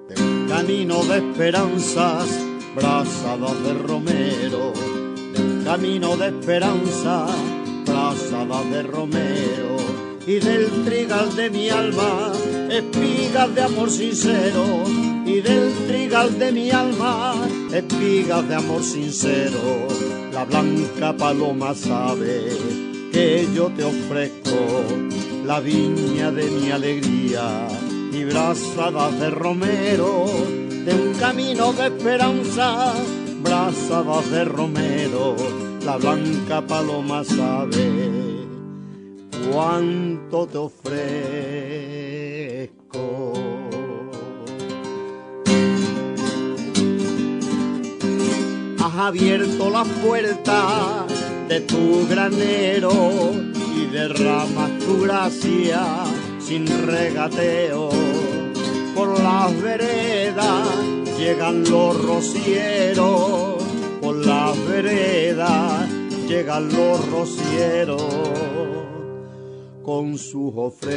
[0.09, 0.14] De
[0.49, 2.28] camino de esperanzas,
[2.74, 4.72] brazadas de romero,
[5.32, 7.26] de camino de esperanza,
[7.84, 9.76] brazadas de romero,
[10.26, 12.32] y del trigal de mi alma,
[12.70, 14.82] espigas de amor sincero,
[15.27, 17.35] y del trigal de mi alma,
[17.72, 19.87] espigas de amor sincero
[20.37, 22.51] la blanca paloma sabe
[23.11, 24.85] que yo te ofrezco
[25.47, 27.66] la viña de mi alegría
[28.12, 30.27] y brazadas de romero,
[30.85, 32.93] de un camino de esperanza,
[33.43, 35.37] brazadas de romero,
[35.87, 37.89] la blanca paloma sabe
[39.51, 41.95] cuánto te ofrezco.
[48.95, 51.07] Abierto la puerta
[51.49, 53.32] de tu granero
[53.76, 55.82] y derramas tu gracia
[56.39, 57.91] sin regateo.
[58.95, 60.68] Por las veredas
[61.18, 63.62] llegan los rocieros,
[64.01, 65.89] por las veredas
[66.28, 68.03] llegan los rocieros
[69.82, 70.97] con sus ofrendas.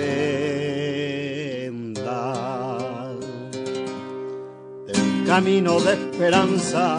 [4.88, 6.98] El camino de esperanza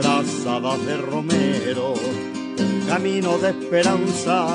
[0.00, 1.92] brazadas de romero,
[2.88, 4.46] camino de esperanza,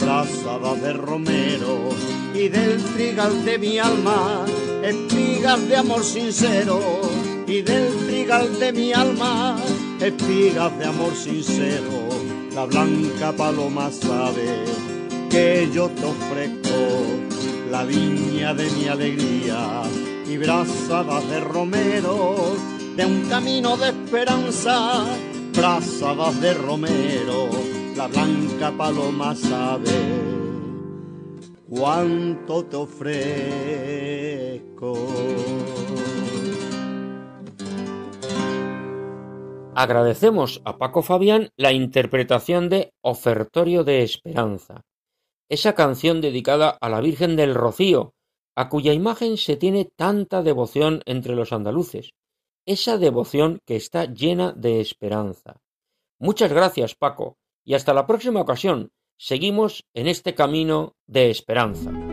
[0.00, 1.90] brazadas de romero,
[2.34, 4.44] y del trigal de mi alma,
[4.82, 6.80] espigas de amor sincero,
[7.46, 9.56] y del trigal de mi alma,
[10.00, 12.08] espigas de amor sincero,
[12.54, 14.64] la blanca paloma sabe
[15.30, 16.80] que yo te ofrezco
[17.70, 19.82] la viña de mi alegría.
[20.26, 22.54] Y brazadas de romero
[23.06, 25.04] un camino de esperanza,
[25.54, 27.48] brazadas de romero,
[27.96, 29.90] la blanca paloma sabe
[31.68, 33.20] cuánto te ofrezco.
[39.74, 44.82] Agradecemos a Paco Fabián la interpretación de Ofertorio de Esperanza,
[45.48, 48.12] esa canción dedicada a la Virgen del Rocío,
[48.56, 52.10] a cuya imagen se tiene tanta devoción entre los andaluces,
[52.66, 55.60] esa devoción que está llena de esperanza.
[56.18, 58.92] Muchas gracias, Paco, y hasta la próxima ocasión.
[59.16, 62.09] Seguimos en este camino de esperanza.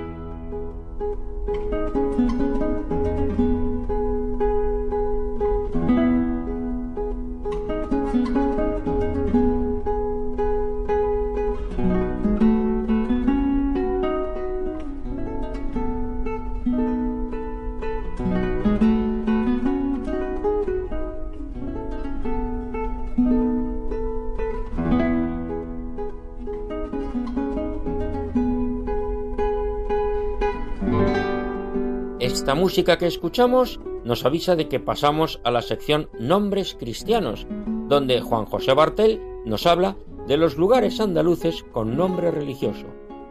[32.47, 37.45] Esta música que escuchamos nos avisa de que pasamos a la sección Nombres Cristianos,
[37.89, 39.97] donde Juan José Bartel nos habla
[40.29, 42.85] de los lugares andaluces con nombre religioso.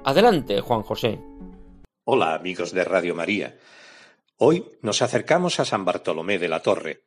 [0.05, 1.19] Adelante, Juan José.
[2.05, 3.59] Hola, amigos de Radio María.
[4.37, 7.05] Hoy nos acercamos a San Bartolomé de la Torre,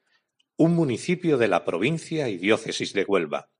[0.57, 3.51] un municipio de la provincia y diócesis de Huelva.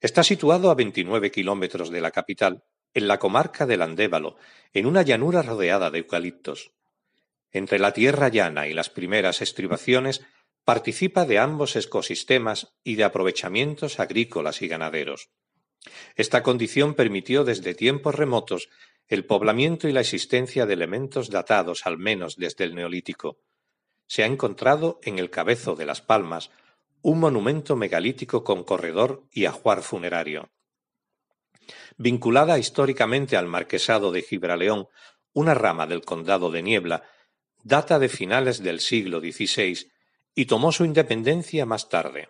[0.00, 2.62] Está situado a 29 kilómetros de la capital,
[2.94, 4.36] en la comarca del Andévalo,
[4.72, 6.75] en una llanura rodeada de eucaliptos.
[7.56, 10.20] Entre la tierra llana y las primeras estribaciones
[10.62, 15.30] participa de ambos ecosistemas y de aprovechamientos agrícolas y ganaderos.
[16.16, 18.68] Esta condición permitió desde tiempos remotos
[19.08, 23.38] el poblamiento y la existencia de elementos datados al menos desde el Neolítico.
[24.06, 26.50] Se ha encontrado en el Cabezo de las Palmas
[27.00, 30.50] un monumento megalítico con corredor y ajuar funerario.
[31.96, 34.88] Vinculada históricamente al marquesado de Gibraleón
[35.32, 37.02] una rama del condado de Niebla,
[37.66, 39.90] data de finales del siglo XVI
[40.36, 42.28] y tomó su independencia más tarde.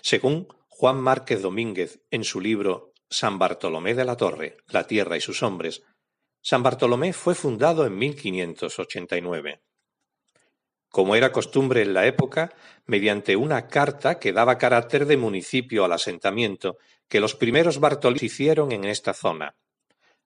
[0.00, 5.20] Según Juan Márquez Domínguez en su libro San Bartolomé de la Torre, la Tierra y
[5.20, 5.82] sus hombres,
[6.40, 9.60] San Bartolomé fue fundado en 1589.
[10.88, 12.54] Como era costumbre en la época,
[12.86, 18.72] mediante una carta que daba carácter de municipio al asentamiento que los primeros bartolinos hicieron
[18.72, 19.54] en esta zona,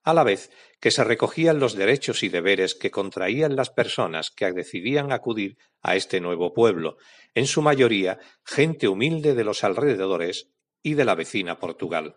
[0.07, 0.51] a la vez
[0.81, 5.97] que se recogían los derechos y deberes que contraían las personas que decidían acudir a
[5.97, 6.97] este nuevo pueblo,
[7.35, 12.15] en su mayoría gente humilde de los alrededores y de la vecina Portugal.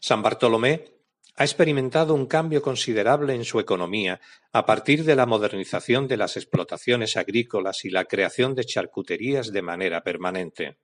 [0.00, 0.84] San Bartolomé
[1.36, 4.20] ha experimentado un cambio considerable en su economía
[4.52, 9.62] a partir de la modernización de las explotaciones agrícolas y la creación de charcuterías de
[9.62, 10.76] manera permanente.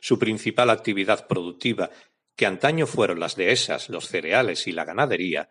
[0.00, 1.90] Su principal actividad productiva
[2.36, 5.50] que antaño fueron las dehesas, los cereales y la ganadería,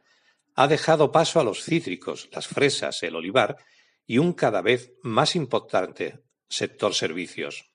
[0.55, 3.57] ha dejado paso a los cítricos, las fresas, el olivar
[4.05, 6.19] y un cada vez más importante
[6.49, 7.71] sector servicios.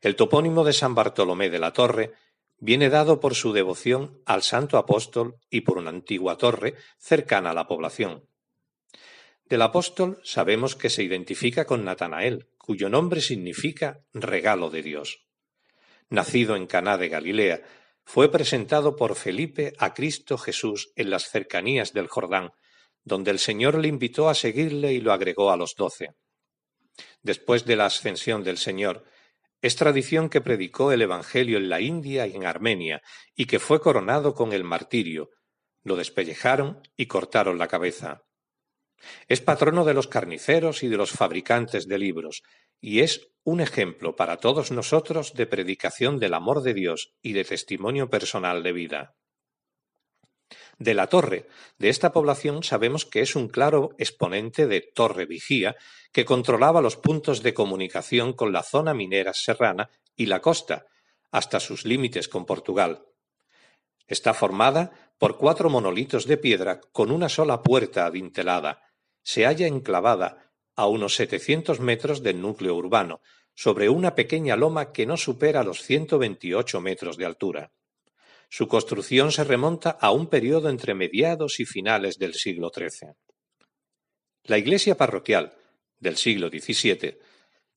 [0.00, 2.12] El topónimo de San Bartolomé de la Torre
[2.58, 7.54] viene dado por su devoción al santo apóstol y por una antigua torre cercana a
[7.54, 8.28] la población.
[9.44, 15.26] Del apóstol sabemos que se identifica con Natanael, cuyo nombre significa regalo de Dios.
[16.08, 17.62] Nacido en Caná de Galilea,
[18.04, 22.52] fue presentado por Felipe a Cristo Jesús en las cercanías del Jordán,
[23.04, 26.14] donde el Señor le invitó a seguirle y lo agregó a los doce.
[27.22, 29.04] Después de la ascensión del Señor,
[29.60, 33.00] es tradición que predicó el Evangelio en la India y en Armenia,
[33.34, 35.30] y que fue coronado con el martirio.
[35.84, 38.24] Lo despellejaron y cortaron la cabeza.
[39.28, 42.42] Es patrono de los carniceros y de los fabricantes de libros,
[42.82, 47.44] y es un ejemplo para todos nosotros de predicación del amor de Dios y de
[47.44, 49.16] testimonio personal de vida.
[50.78, 55.76] De la torre de esta población sabemos que es un claro exponente de torre vigía
[56.12, 60.86] que controlaba los puntos de comunicación con la zona minera serrana y la costa,
[61.30, 63.06] hasta sus límites con Portugal.
[64.06, 68.82] Está formada por cuatro monolitos de piedra con una sola puerta adintelada.
[69.22, 73.20] Se halla enclavada a unos 700 metros del núcleo urbano,
[73.54, 77.72] sobre una pequeña loma que no supera los 128 metros de altura.
[78.48, 83.14] Su construcción se remonta a un periodo entre mediados y finales del siglo XIII.
[84.44, 85.54] La iglesia parroquial,
[85.98, 87.18] del siglo XVII,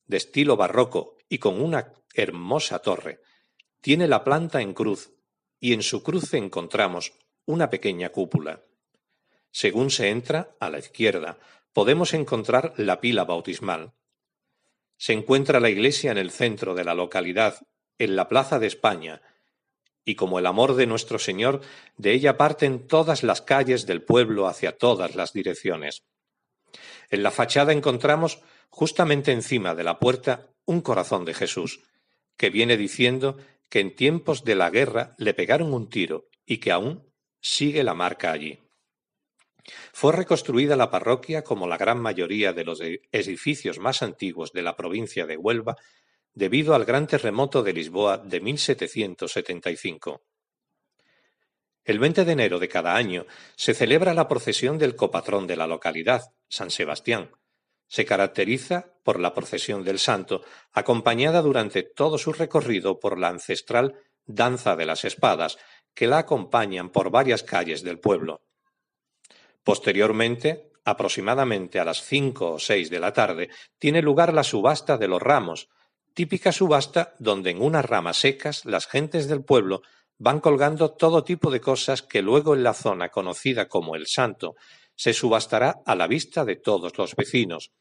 [0.06, 3.20] de estilo barroco y con una hermosa torre,
[3.80, 5.12] tiene la planta en cruz
[5.60, 7.12] y en su cruce encontramos
[7.44, 8.64] una pequeña cúpula.
[9.50, 11.38] Según se entra, a la izquierda,
[11.76, 13.92] podemos encontrar la pila bautismal.
[14.96, 17.66] Se encuentra la iglesia en el centro de la localidad,
[17.98, 19.20] en la Plaza de España,
[20.02, 21.60] y como el amor de nuestro Señor,
[21.98, 26.06] de ella parten todas las calles del pueblo hacia todas las direcciones.
[27.10, 31.82] En la fachada encontramos, justamente encima de la puerta, un corazón de Jesús,
[32.38, 33.36] que viene diciendo
[33.68, 37.12] que en tiempos de la guerra le pegaron un tiro y que aún
[37.42, 38.65] sigue la marca allí.
[39.92, 44.76] Fue reconstruida la parroquia como la gran mayoría de los edificios más antiguos de la
[44.76, 45.76] provincia de Huelva
[46.34, 50.22] debido al gran terremoto de Lisboa de 1775.
[51.84, 55.66] El 20 de enero de cada año se celebra la procesión del copatrón de la
[55.66, 57.30] localidad, San Sebastián.
[57.86, 60.42] Se caracteriza por la procesión del santo,
[60.72, 63.94] acompañada durante todo su recorrido por la ancestral
[64.26, 65.58] danza de las espadas,
[65.94, 68.45] que la acompañan por varias calles del pueblo.
[69.66, 73.50] Posteriormente, aproximadamente a las cinco o seis de la tarde,
[73.80, 75.70] tiene lugar la subasta de los ramos,
[76.14, 79.82] típica subasta donde en unas ramas secas las gentes del pueblo
[80.18, 84.54] van colgando todo tipo de cosas que luego en la zona conocida como el Santo
[84.94, 87.72] se subastará a la vista de todos los vecinos,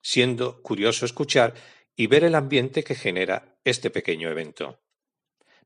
[0.00, 1.52] siendo curioso escuchar
[1.94, 4.80] y ver el ambiente que genera este pequeño evento.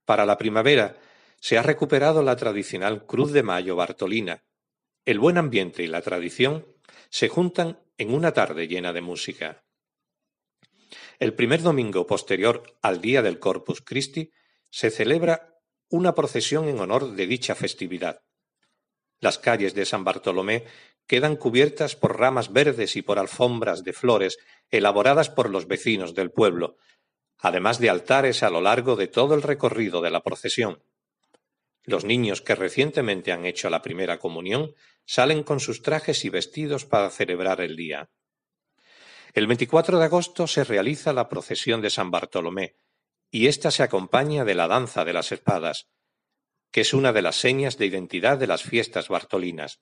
[0.04, 0.96] Para la primavera
[1.38, 4.42] se ha recuperado la tradicional Cruz de Mayo Bartolina,
[5.04, 6.66] el buen ambiente y la tradición
[7.08, 9.64] se juntan en una tarde llena de música.
[11.18, 14.32] El primer domingo posterior al día del Corpus Christi
[14.70, 18.22] se celebra una procesión en honor de dicha festividad.
[19.20, 20.64] Las calles de San Bartolomé
[21.06, 24.38] quedan cubiertas por ramas verdes y por alfombras de flores
[24.70, 26.76] elaboradas por los vecinos del pueblo,
[27.38, 30.82] además de altares a lo largo de todo el recorrido de la procesión.
[31.90, 36.84] Los niños que recientemente han hecho la primera comunión salen con sus trajes y vestidos
[36.84, 38.10] para celebrar el día.
[39.34, 42.76] El 24 de agosto se realiza la procesión de San Bartolomé,
[43.32, 45.88] y ésta se acompaña de la danza de las espadas,
[46.70, 49.80] que es una de las señas de identidad de las fiestas bartolinas.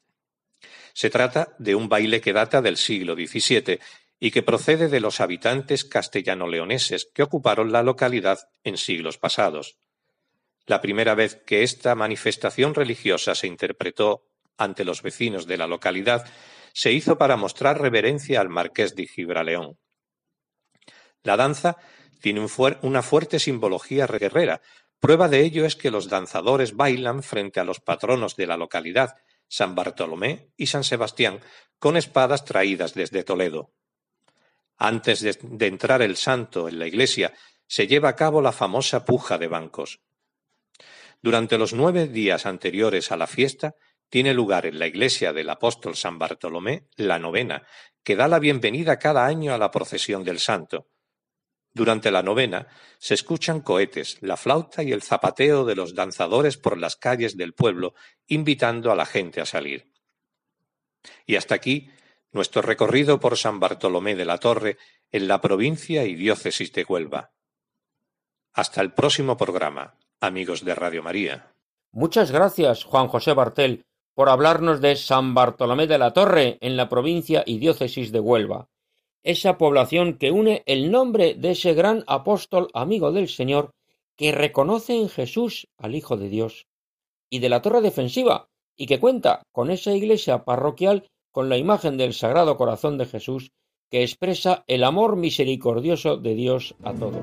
[0.95, 3.81] Se trata de un baile que data del siglo XVII
[4.19, 9.77] y que procede de los habitantes castellano-leoneses que ocuparon la localidad en siglos pasados.
[10.69, 14.27] La primera vez que esta manifestación religiosa se interpretó
[14.59, 16.27] ante los vecinos de la localidad
[16.75, 19.79] se hizo para mostrar reverencia al marqués de Gibraleón.
[21.23, 21.79] La danza
[22.21, 22.47] tiene
[22.83, 24.61] una fuerte simbología guerrera.
[25.01, 29.17] Prueba de ello es que los danzadores bailan frente a los patronos de la localidad,
[29.49, 31.41] San Bartolomé y San Sebastián,
[31.79, 33.73] con espadas traídas desde Toledo.
[34.77, 37.33] Antes de, de, entrar el santo en la iglesia,
[37.67, 40.01] se lleva a cabo la famosa puja de bancos.
[41.21, 43.75] Durante los nueve días anteriores a la fiesta,
[44.09, 47.67] tiene lugar en la iglesia del apóstol San Bartolomé la novena,
[48.03, 50.89] que da la bienvenida cada año a la procesión del santo.
[51.75, 56.79] Durante la novena se escuchan cohetes, la flauta y el zapateo de los danzadores por
[56.79, 57.95] las calles del pueblo,
[58.27, 59.93] invitando a la gente a salir.
[61.27, 61.91] Y hasta aquí
[62.33, 64.79] nuestro recorrido por San Bartolomé de la Torre
[65.11, 67.33] en la provincia y diócesis de Huelva.
[68.53, 71.53] Hasta el próximo programa, amigos de Radio María.
[71.93, 76.89] Muchas gracias, Juan José Bartel, por hablarnos de San Bartolomé de la Torre en la
[76.89, 78.69] provincia y diócesis de Huelva
[79.23, 83.75] esa población que une el nombre de ese gran apóstol amigo del Señor
[84.17, 86.67] que reconoce en Jesús al Hijo de Dios,
[87.31, 91.97] y de la torre defensiva, y que cuenta con esa iglesia parroquial con la imagen
[91.99, 93.51] del Sagrado Corazón de Jesús
[93.91, 97.23] que expresa el amor misericordioso de Dios a todos.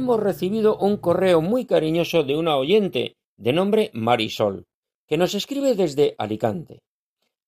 [0.00, 4.66] Hemos recibido un correo muy cariñoso de una oyente de nombre Marisol,
[5.06, 6.80] que nos escribe desde Alicante.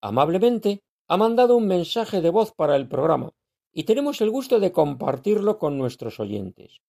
[0.02, 3.32] Amablemente ha mandado un mensaje de voz para el programa
[3.72, 6.82] y tenemos el gusto de compartirlo con nuestros oyentes.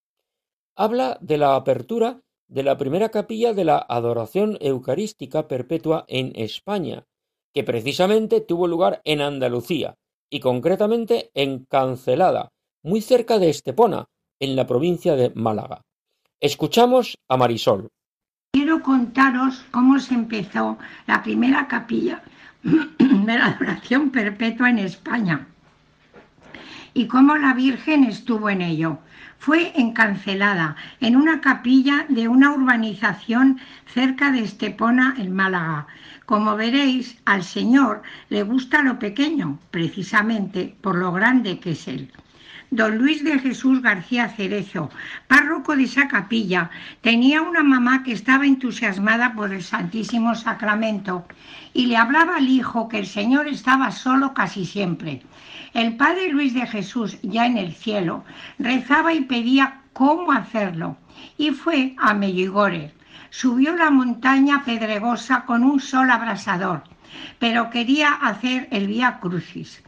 [0.75, 7.05] Habla de la apertura de la primera capilla de la adoración eucarística perpetua en España,
[7.53, 9.95] que precisamente tuvo lugar en Andalucía
[10.29, 12.51] y concretamente en Cancelada,
[12.81, 14.09] muy cerca de Estepona,
[14.43, 15.79] en la provincia de Málaga.
[16.41, 17.87] Escuchamos a Marisol.
[18.51, 20.77] Quiero contaros cómo se empezó
[21.07, 22.21] la primera capilla
[22.63, 25.47] de la adoración perpetua en España
[26.93, 28.99] y cómo la Virgen estuvo en ello.
[29.39, 33.61] Fue encancelada en una capilla de una urbanización
[33.93, 35.87] cerca de Estepona, en Málaga.
[36.25, 42.11] Como veréis, al Señor le gusta lo pequeño, precisamente por lo grande que es Él.
[42.75, 44.89] Don Luis de Jesús García Cerezo,
[45.27, 46.71] párroco de esa capilla,
[47.01, 51.23] tenía una mamá que estaba entusiasmada por el Santísimo Sacramento
[51.75, 55.21] y le hablaba al hijo que el Señor estaba solo casi siempre.
[55.75, 58.23] El padre Luis de Jesús, ya en el cielo,
[58.57, 60.97] rezaba y pedía cómo hacerlo
[61.37, 62.91] y fue a Melligore.
[63.29, 66.81] Subió la montaña pedregosa con un sol abrasador,
[67.37, 69.83] pero quería hacer el Vía Crucis.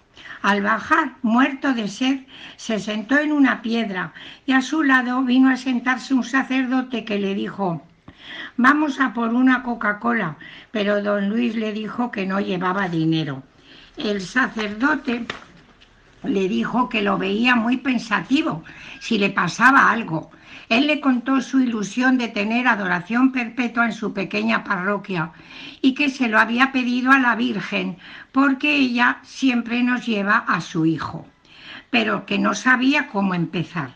[0.45, 2.19] Al bajar, muerto de sed,
[2.55, 4.13] se sentó en una piedra
[4.45, 7.81] y a su lado vino a sentarse un sacerdote que le dijo,
[8.55, 10.37] vamos a por una Coca-Cola,
[10.69, 13.41] pero don Luis le dijo que no llevaba dinero.
[13.97, 15.25] El sacerdote
[16.27, 18.63] le dijo que lo veía muy pensativo
[18.99, 20.31] si le pasaba algo.
[20.69, 25.31] Él le contó su ilusión de tener adoración perpetua en su pequeña parroquia
[25.81, 27.97] y que se lo había pedido a la Virgen
[28.31, 31.27] porque ella siempre nos lleva a su hijo,
[31.91, 33.91] pero que no sabía cómo empezar.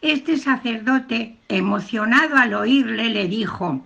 [0.00, 3.84] Este sacerdote, emocionado al oírle, le dijo,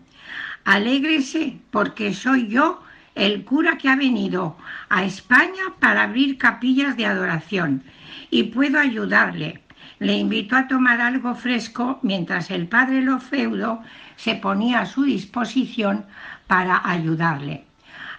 [0.64, 2.82] Alégrese porque soy yo
[3.14, 4.56] el cura que ha venido
[4.88, 7.82] a España para abrir capillas de adoración
[8.30, 9.62] y puedo ayudarle.
[9.98, 13.82] Le invitó a tomar algo fresco mientras el padre Lofeudo
[14.16, 16.06] se ponía a su disposición
[16.46, 17.64] para ayudarle.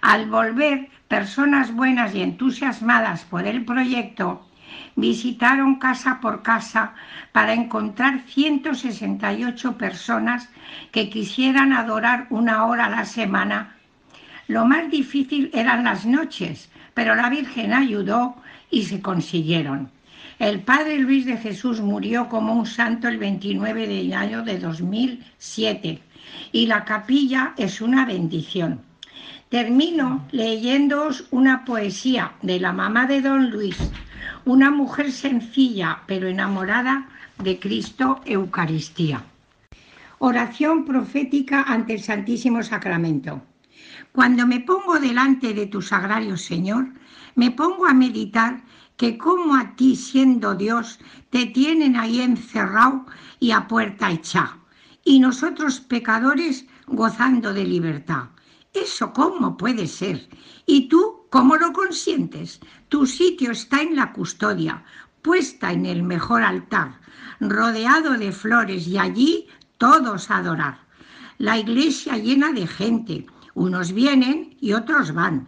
[0.02, 4.48] Al volver, personas buenas y entusiasmadas por el proyecto
[4.96, 6.94] visitaron casa por casa
[7.32, 10.50] para encontrar 168 personas
[10.92, 13.76] que quisieran adorar una hora a la semana
[14.52, 18.36] lo más difícil eran las noches, pero la Virgen ayudó
[18.70, 19.90] y se consiguieron.
[20.40, 26.02] El Padre Luis de Jesús murió como un santo el 29 de mayo de 2007
[26.52, 28.82] y la capilla es una bendición.
[29.48, 33.78] Termino leyéndoos una poesía de la mamá de don Luis,
[34.44, 39.24] una mujer sencilla pero enamorada de Cristo Eucaristía.
[40.20, 43.42] Oración profética ante el Santísimo Sacramento.
[44.14, 46.94] Cuando me pongo delante de tu sagrario Señor,
[47.36, 48.62] me pongo a meditar
[48.98, 51.00] que como a ti siendo Dios
[51.30, 53.06] te tienen ahí encerrado
[53.40, 54.60] y a puerta echada,
[55.04, 58.26] y nosotros pecadores gozando de libertad.
[58.74, 60.30] ¿Eso cómo puede ser?
[60.66, 62.60] ¿Y tú cómo lo consientes?
[62.90, 64.84] Tu sitio está en la custodia,
[65.22, 67.00] puesta en el mejor altar,
[67.40, 69.48] rodeado de flores y allí
[69.78, 70.80] todos adorar.
[71.38, 75.48] La iglesia llena de gente, unos vienen y otros van.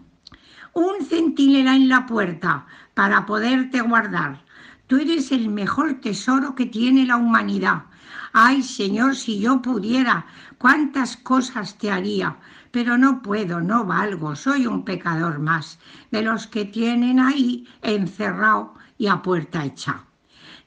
[0.73, 4.43] Un centinela en la puerta para poderte guardar.
[4.87, 7.83] Tú eres el mejor tesoro que tiene la humanidad.
[8.33, 10.25] Ay, Señor, si yo pudiera,
[10.57, 12.37] cuántas cosas te haría,
[12.71, 15.79] pero no puedo, no valgo, soy un pecador más,
[16.11, 20.05] de los que tienen ahí encerrado y a puerta hecha.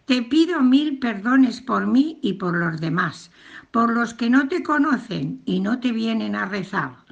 [0.04, 3.32] Te pido mil perdones por mí y por los demás,
[3.72, 7.05] por los que no te conocen y no te vienen a rezar.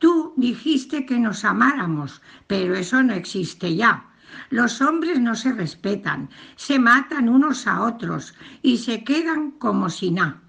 [0.00, 4.06] Tú dijiste que nos amáramos, pero eso no existe ya.
[4.48, 10.10] Los hombres no se respetan, se matan unos a otros y se quedan como si
[10.10, 10.40] nada.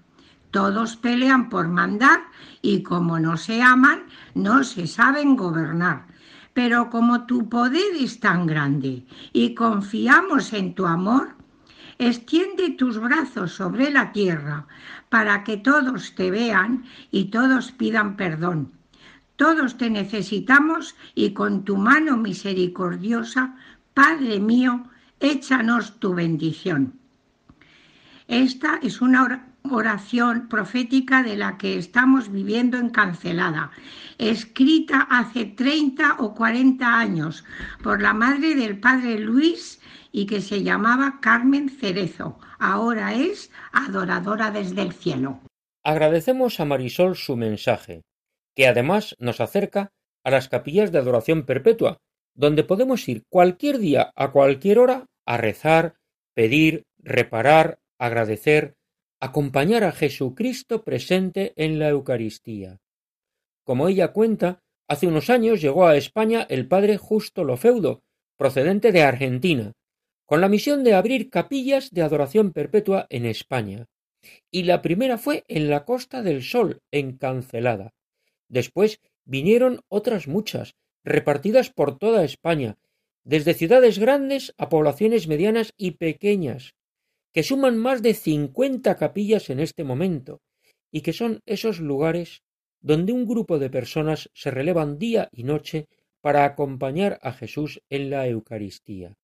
[0.52, 2.20] Todos pelean por mandar
[2.62, 6.06] y como no se aman, no se saben gobernar.
[6.54, 11.36] Pero como tu poder es tan grande y confiamos en tu amor,
[11.98, 14.66] extiende tus brazos sobre la tierra
[15.10, 18.81] para que todos te vean y todos pidan perdón.
[19.36, 23.56] Todos te necesitamos y con tu mano misericordiosa,
[23.94, 24.84] Padre mío,
[25.20, 26.98] échanos tu bendición.
[28.28, 33.70] Esta es una oración profética de la que estamos viviendo encancelada,
[34.18, 37.44] escrita hace 30 o 40 años
[37.82, 39.80] por la madre del padre Luis
[40.10, 42.38] y que se llamaba Carmen Cerezo.
[42.58, 45.40] Ahora es adoradora desde el cielo.
[45.84, 48.02] Agradecemos a Marisol su mensaje,
[48.54, 49.92] que además nos acerca
[50.24, 51.98] a las capillas de adoración perpetua,
[52.34, 55.96] donde podemos ir cualquier día a cualquier hora a rezar,
[56.34, 58.74] pedir, reparar, agradecer,
[59.20, 62.78] acompañar a Jesucristo presente en la Eucaristía.
[63.64, 68.02] Como ella cuenta, hace unos años llegó a España el padre Justo Lofeudo,
[68.36, 69.72] procedente de Argentina,
[70.26, 73.86] con la misión de abrir capillas de adoración perpetua en España.
[74.50, 77.92] Y la primera fue en la Costa del Sol, en Cancelada.
[78.52, 80.74] Después vinieron otras muchas,
[81.04, 82.76] repartidas por toda España,
[83.24, 86.74] desde ciudades grandes a poblaciones medianas y pequeñas,
[87.32, 90.42] que suman más de cincuenta capillas en este momento,
[90.90, 92.42] y que son esos lugares
[92.82, 95.86] donde un grupo de personas se relevan día y noche
[96.20, 99.16] para acompañar a Jesús en la Eucaristía.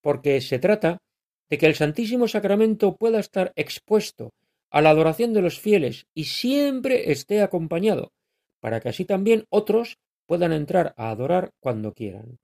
[0.00, 1.02] Porque se trata
[1.50, 4.32] de que el Santísimo Sacramento pueda estar expuesto
[4.70, 8.12] a la adoración de los fieles y siempre esté acompañado,
[8.60, 12.38] para que así también otros puedan entrar a adorar cuando quieran.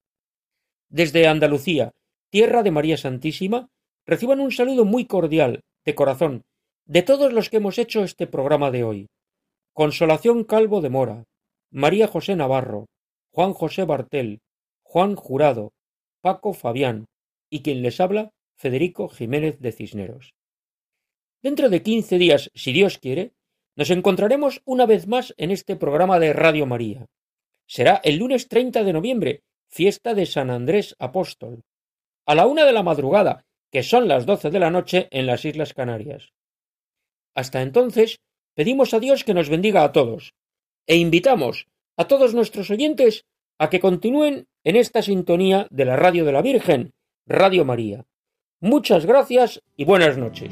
[0.90, 1.92] Desde Andalucía,
[2.32, 3.68] tierra de María Santísima,
[4.08, 6.42] reciban un saludo muy cordial, de corazón,
[6.90, 9.10] de todos los que hemos hecho este programa de hoy.
[9.74, 11.24] Consolación Calvo de Mora,
[11.70, 12.88] María José Navarro,
[13.32, 14.40] Juan José Bartel,
[14.82, 15.72] Juan Jurado,
[16.22, 17.06] Paco Fabián
[17.48, 20.34] y quien les habla, Federico Jiménez de Cisneros.
[21.44, 23.34] Dentro de quince días, si Dios quiere,
[23.76, 27.06] nos encontraremos una vez más en este programa de Radio María.
[27.68, 31.62] Será el lunes 30 de noviembre, fiesta de San Andrés Apóstol,
[32.26, 35.46] a la una de la madrugada, que son las doce de la noche en las
[35.46, 36.32] Islas Canarias.
[37.36, 38.20] Hasta entonces,
[38.56, 40.34] pedimos a Dios que nos bendiga a todos,
[40.88, 41.68] e invitamos
[41.98, 43.26] a todos nuestros oyentes
[43.60, 46.94] a que continúen en esta sintonía de la Radio de la Virgen,
[47.28, 48.06] Radio María.
[48.62, 50.52] Muchas gracias y buenas noches.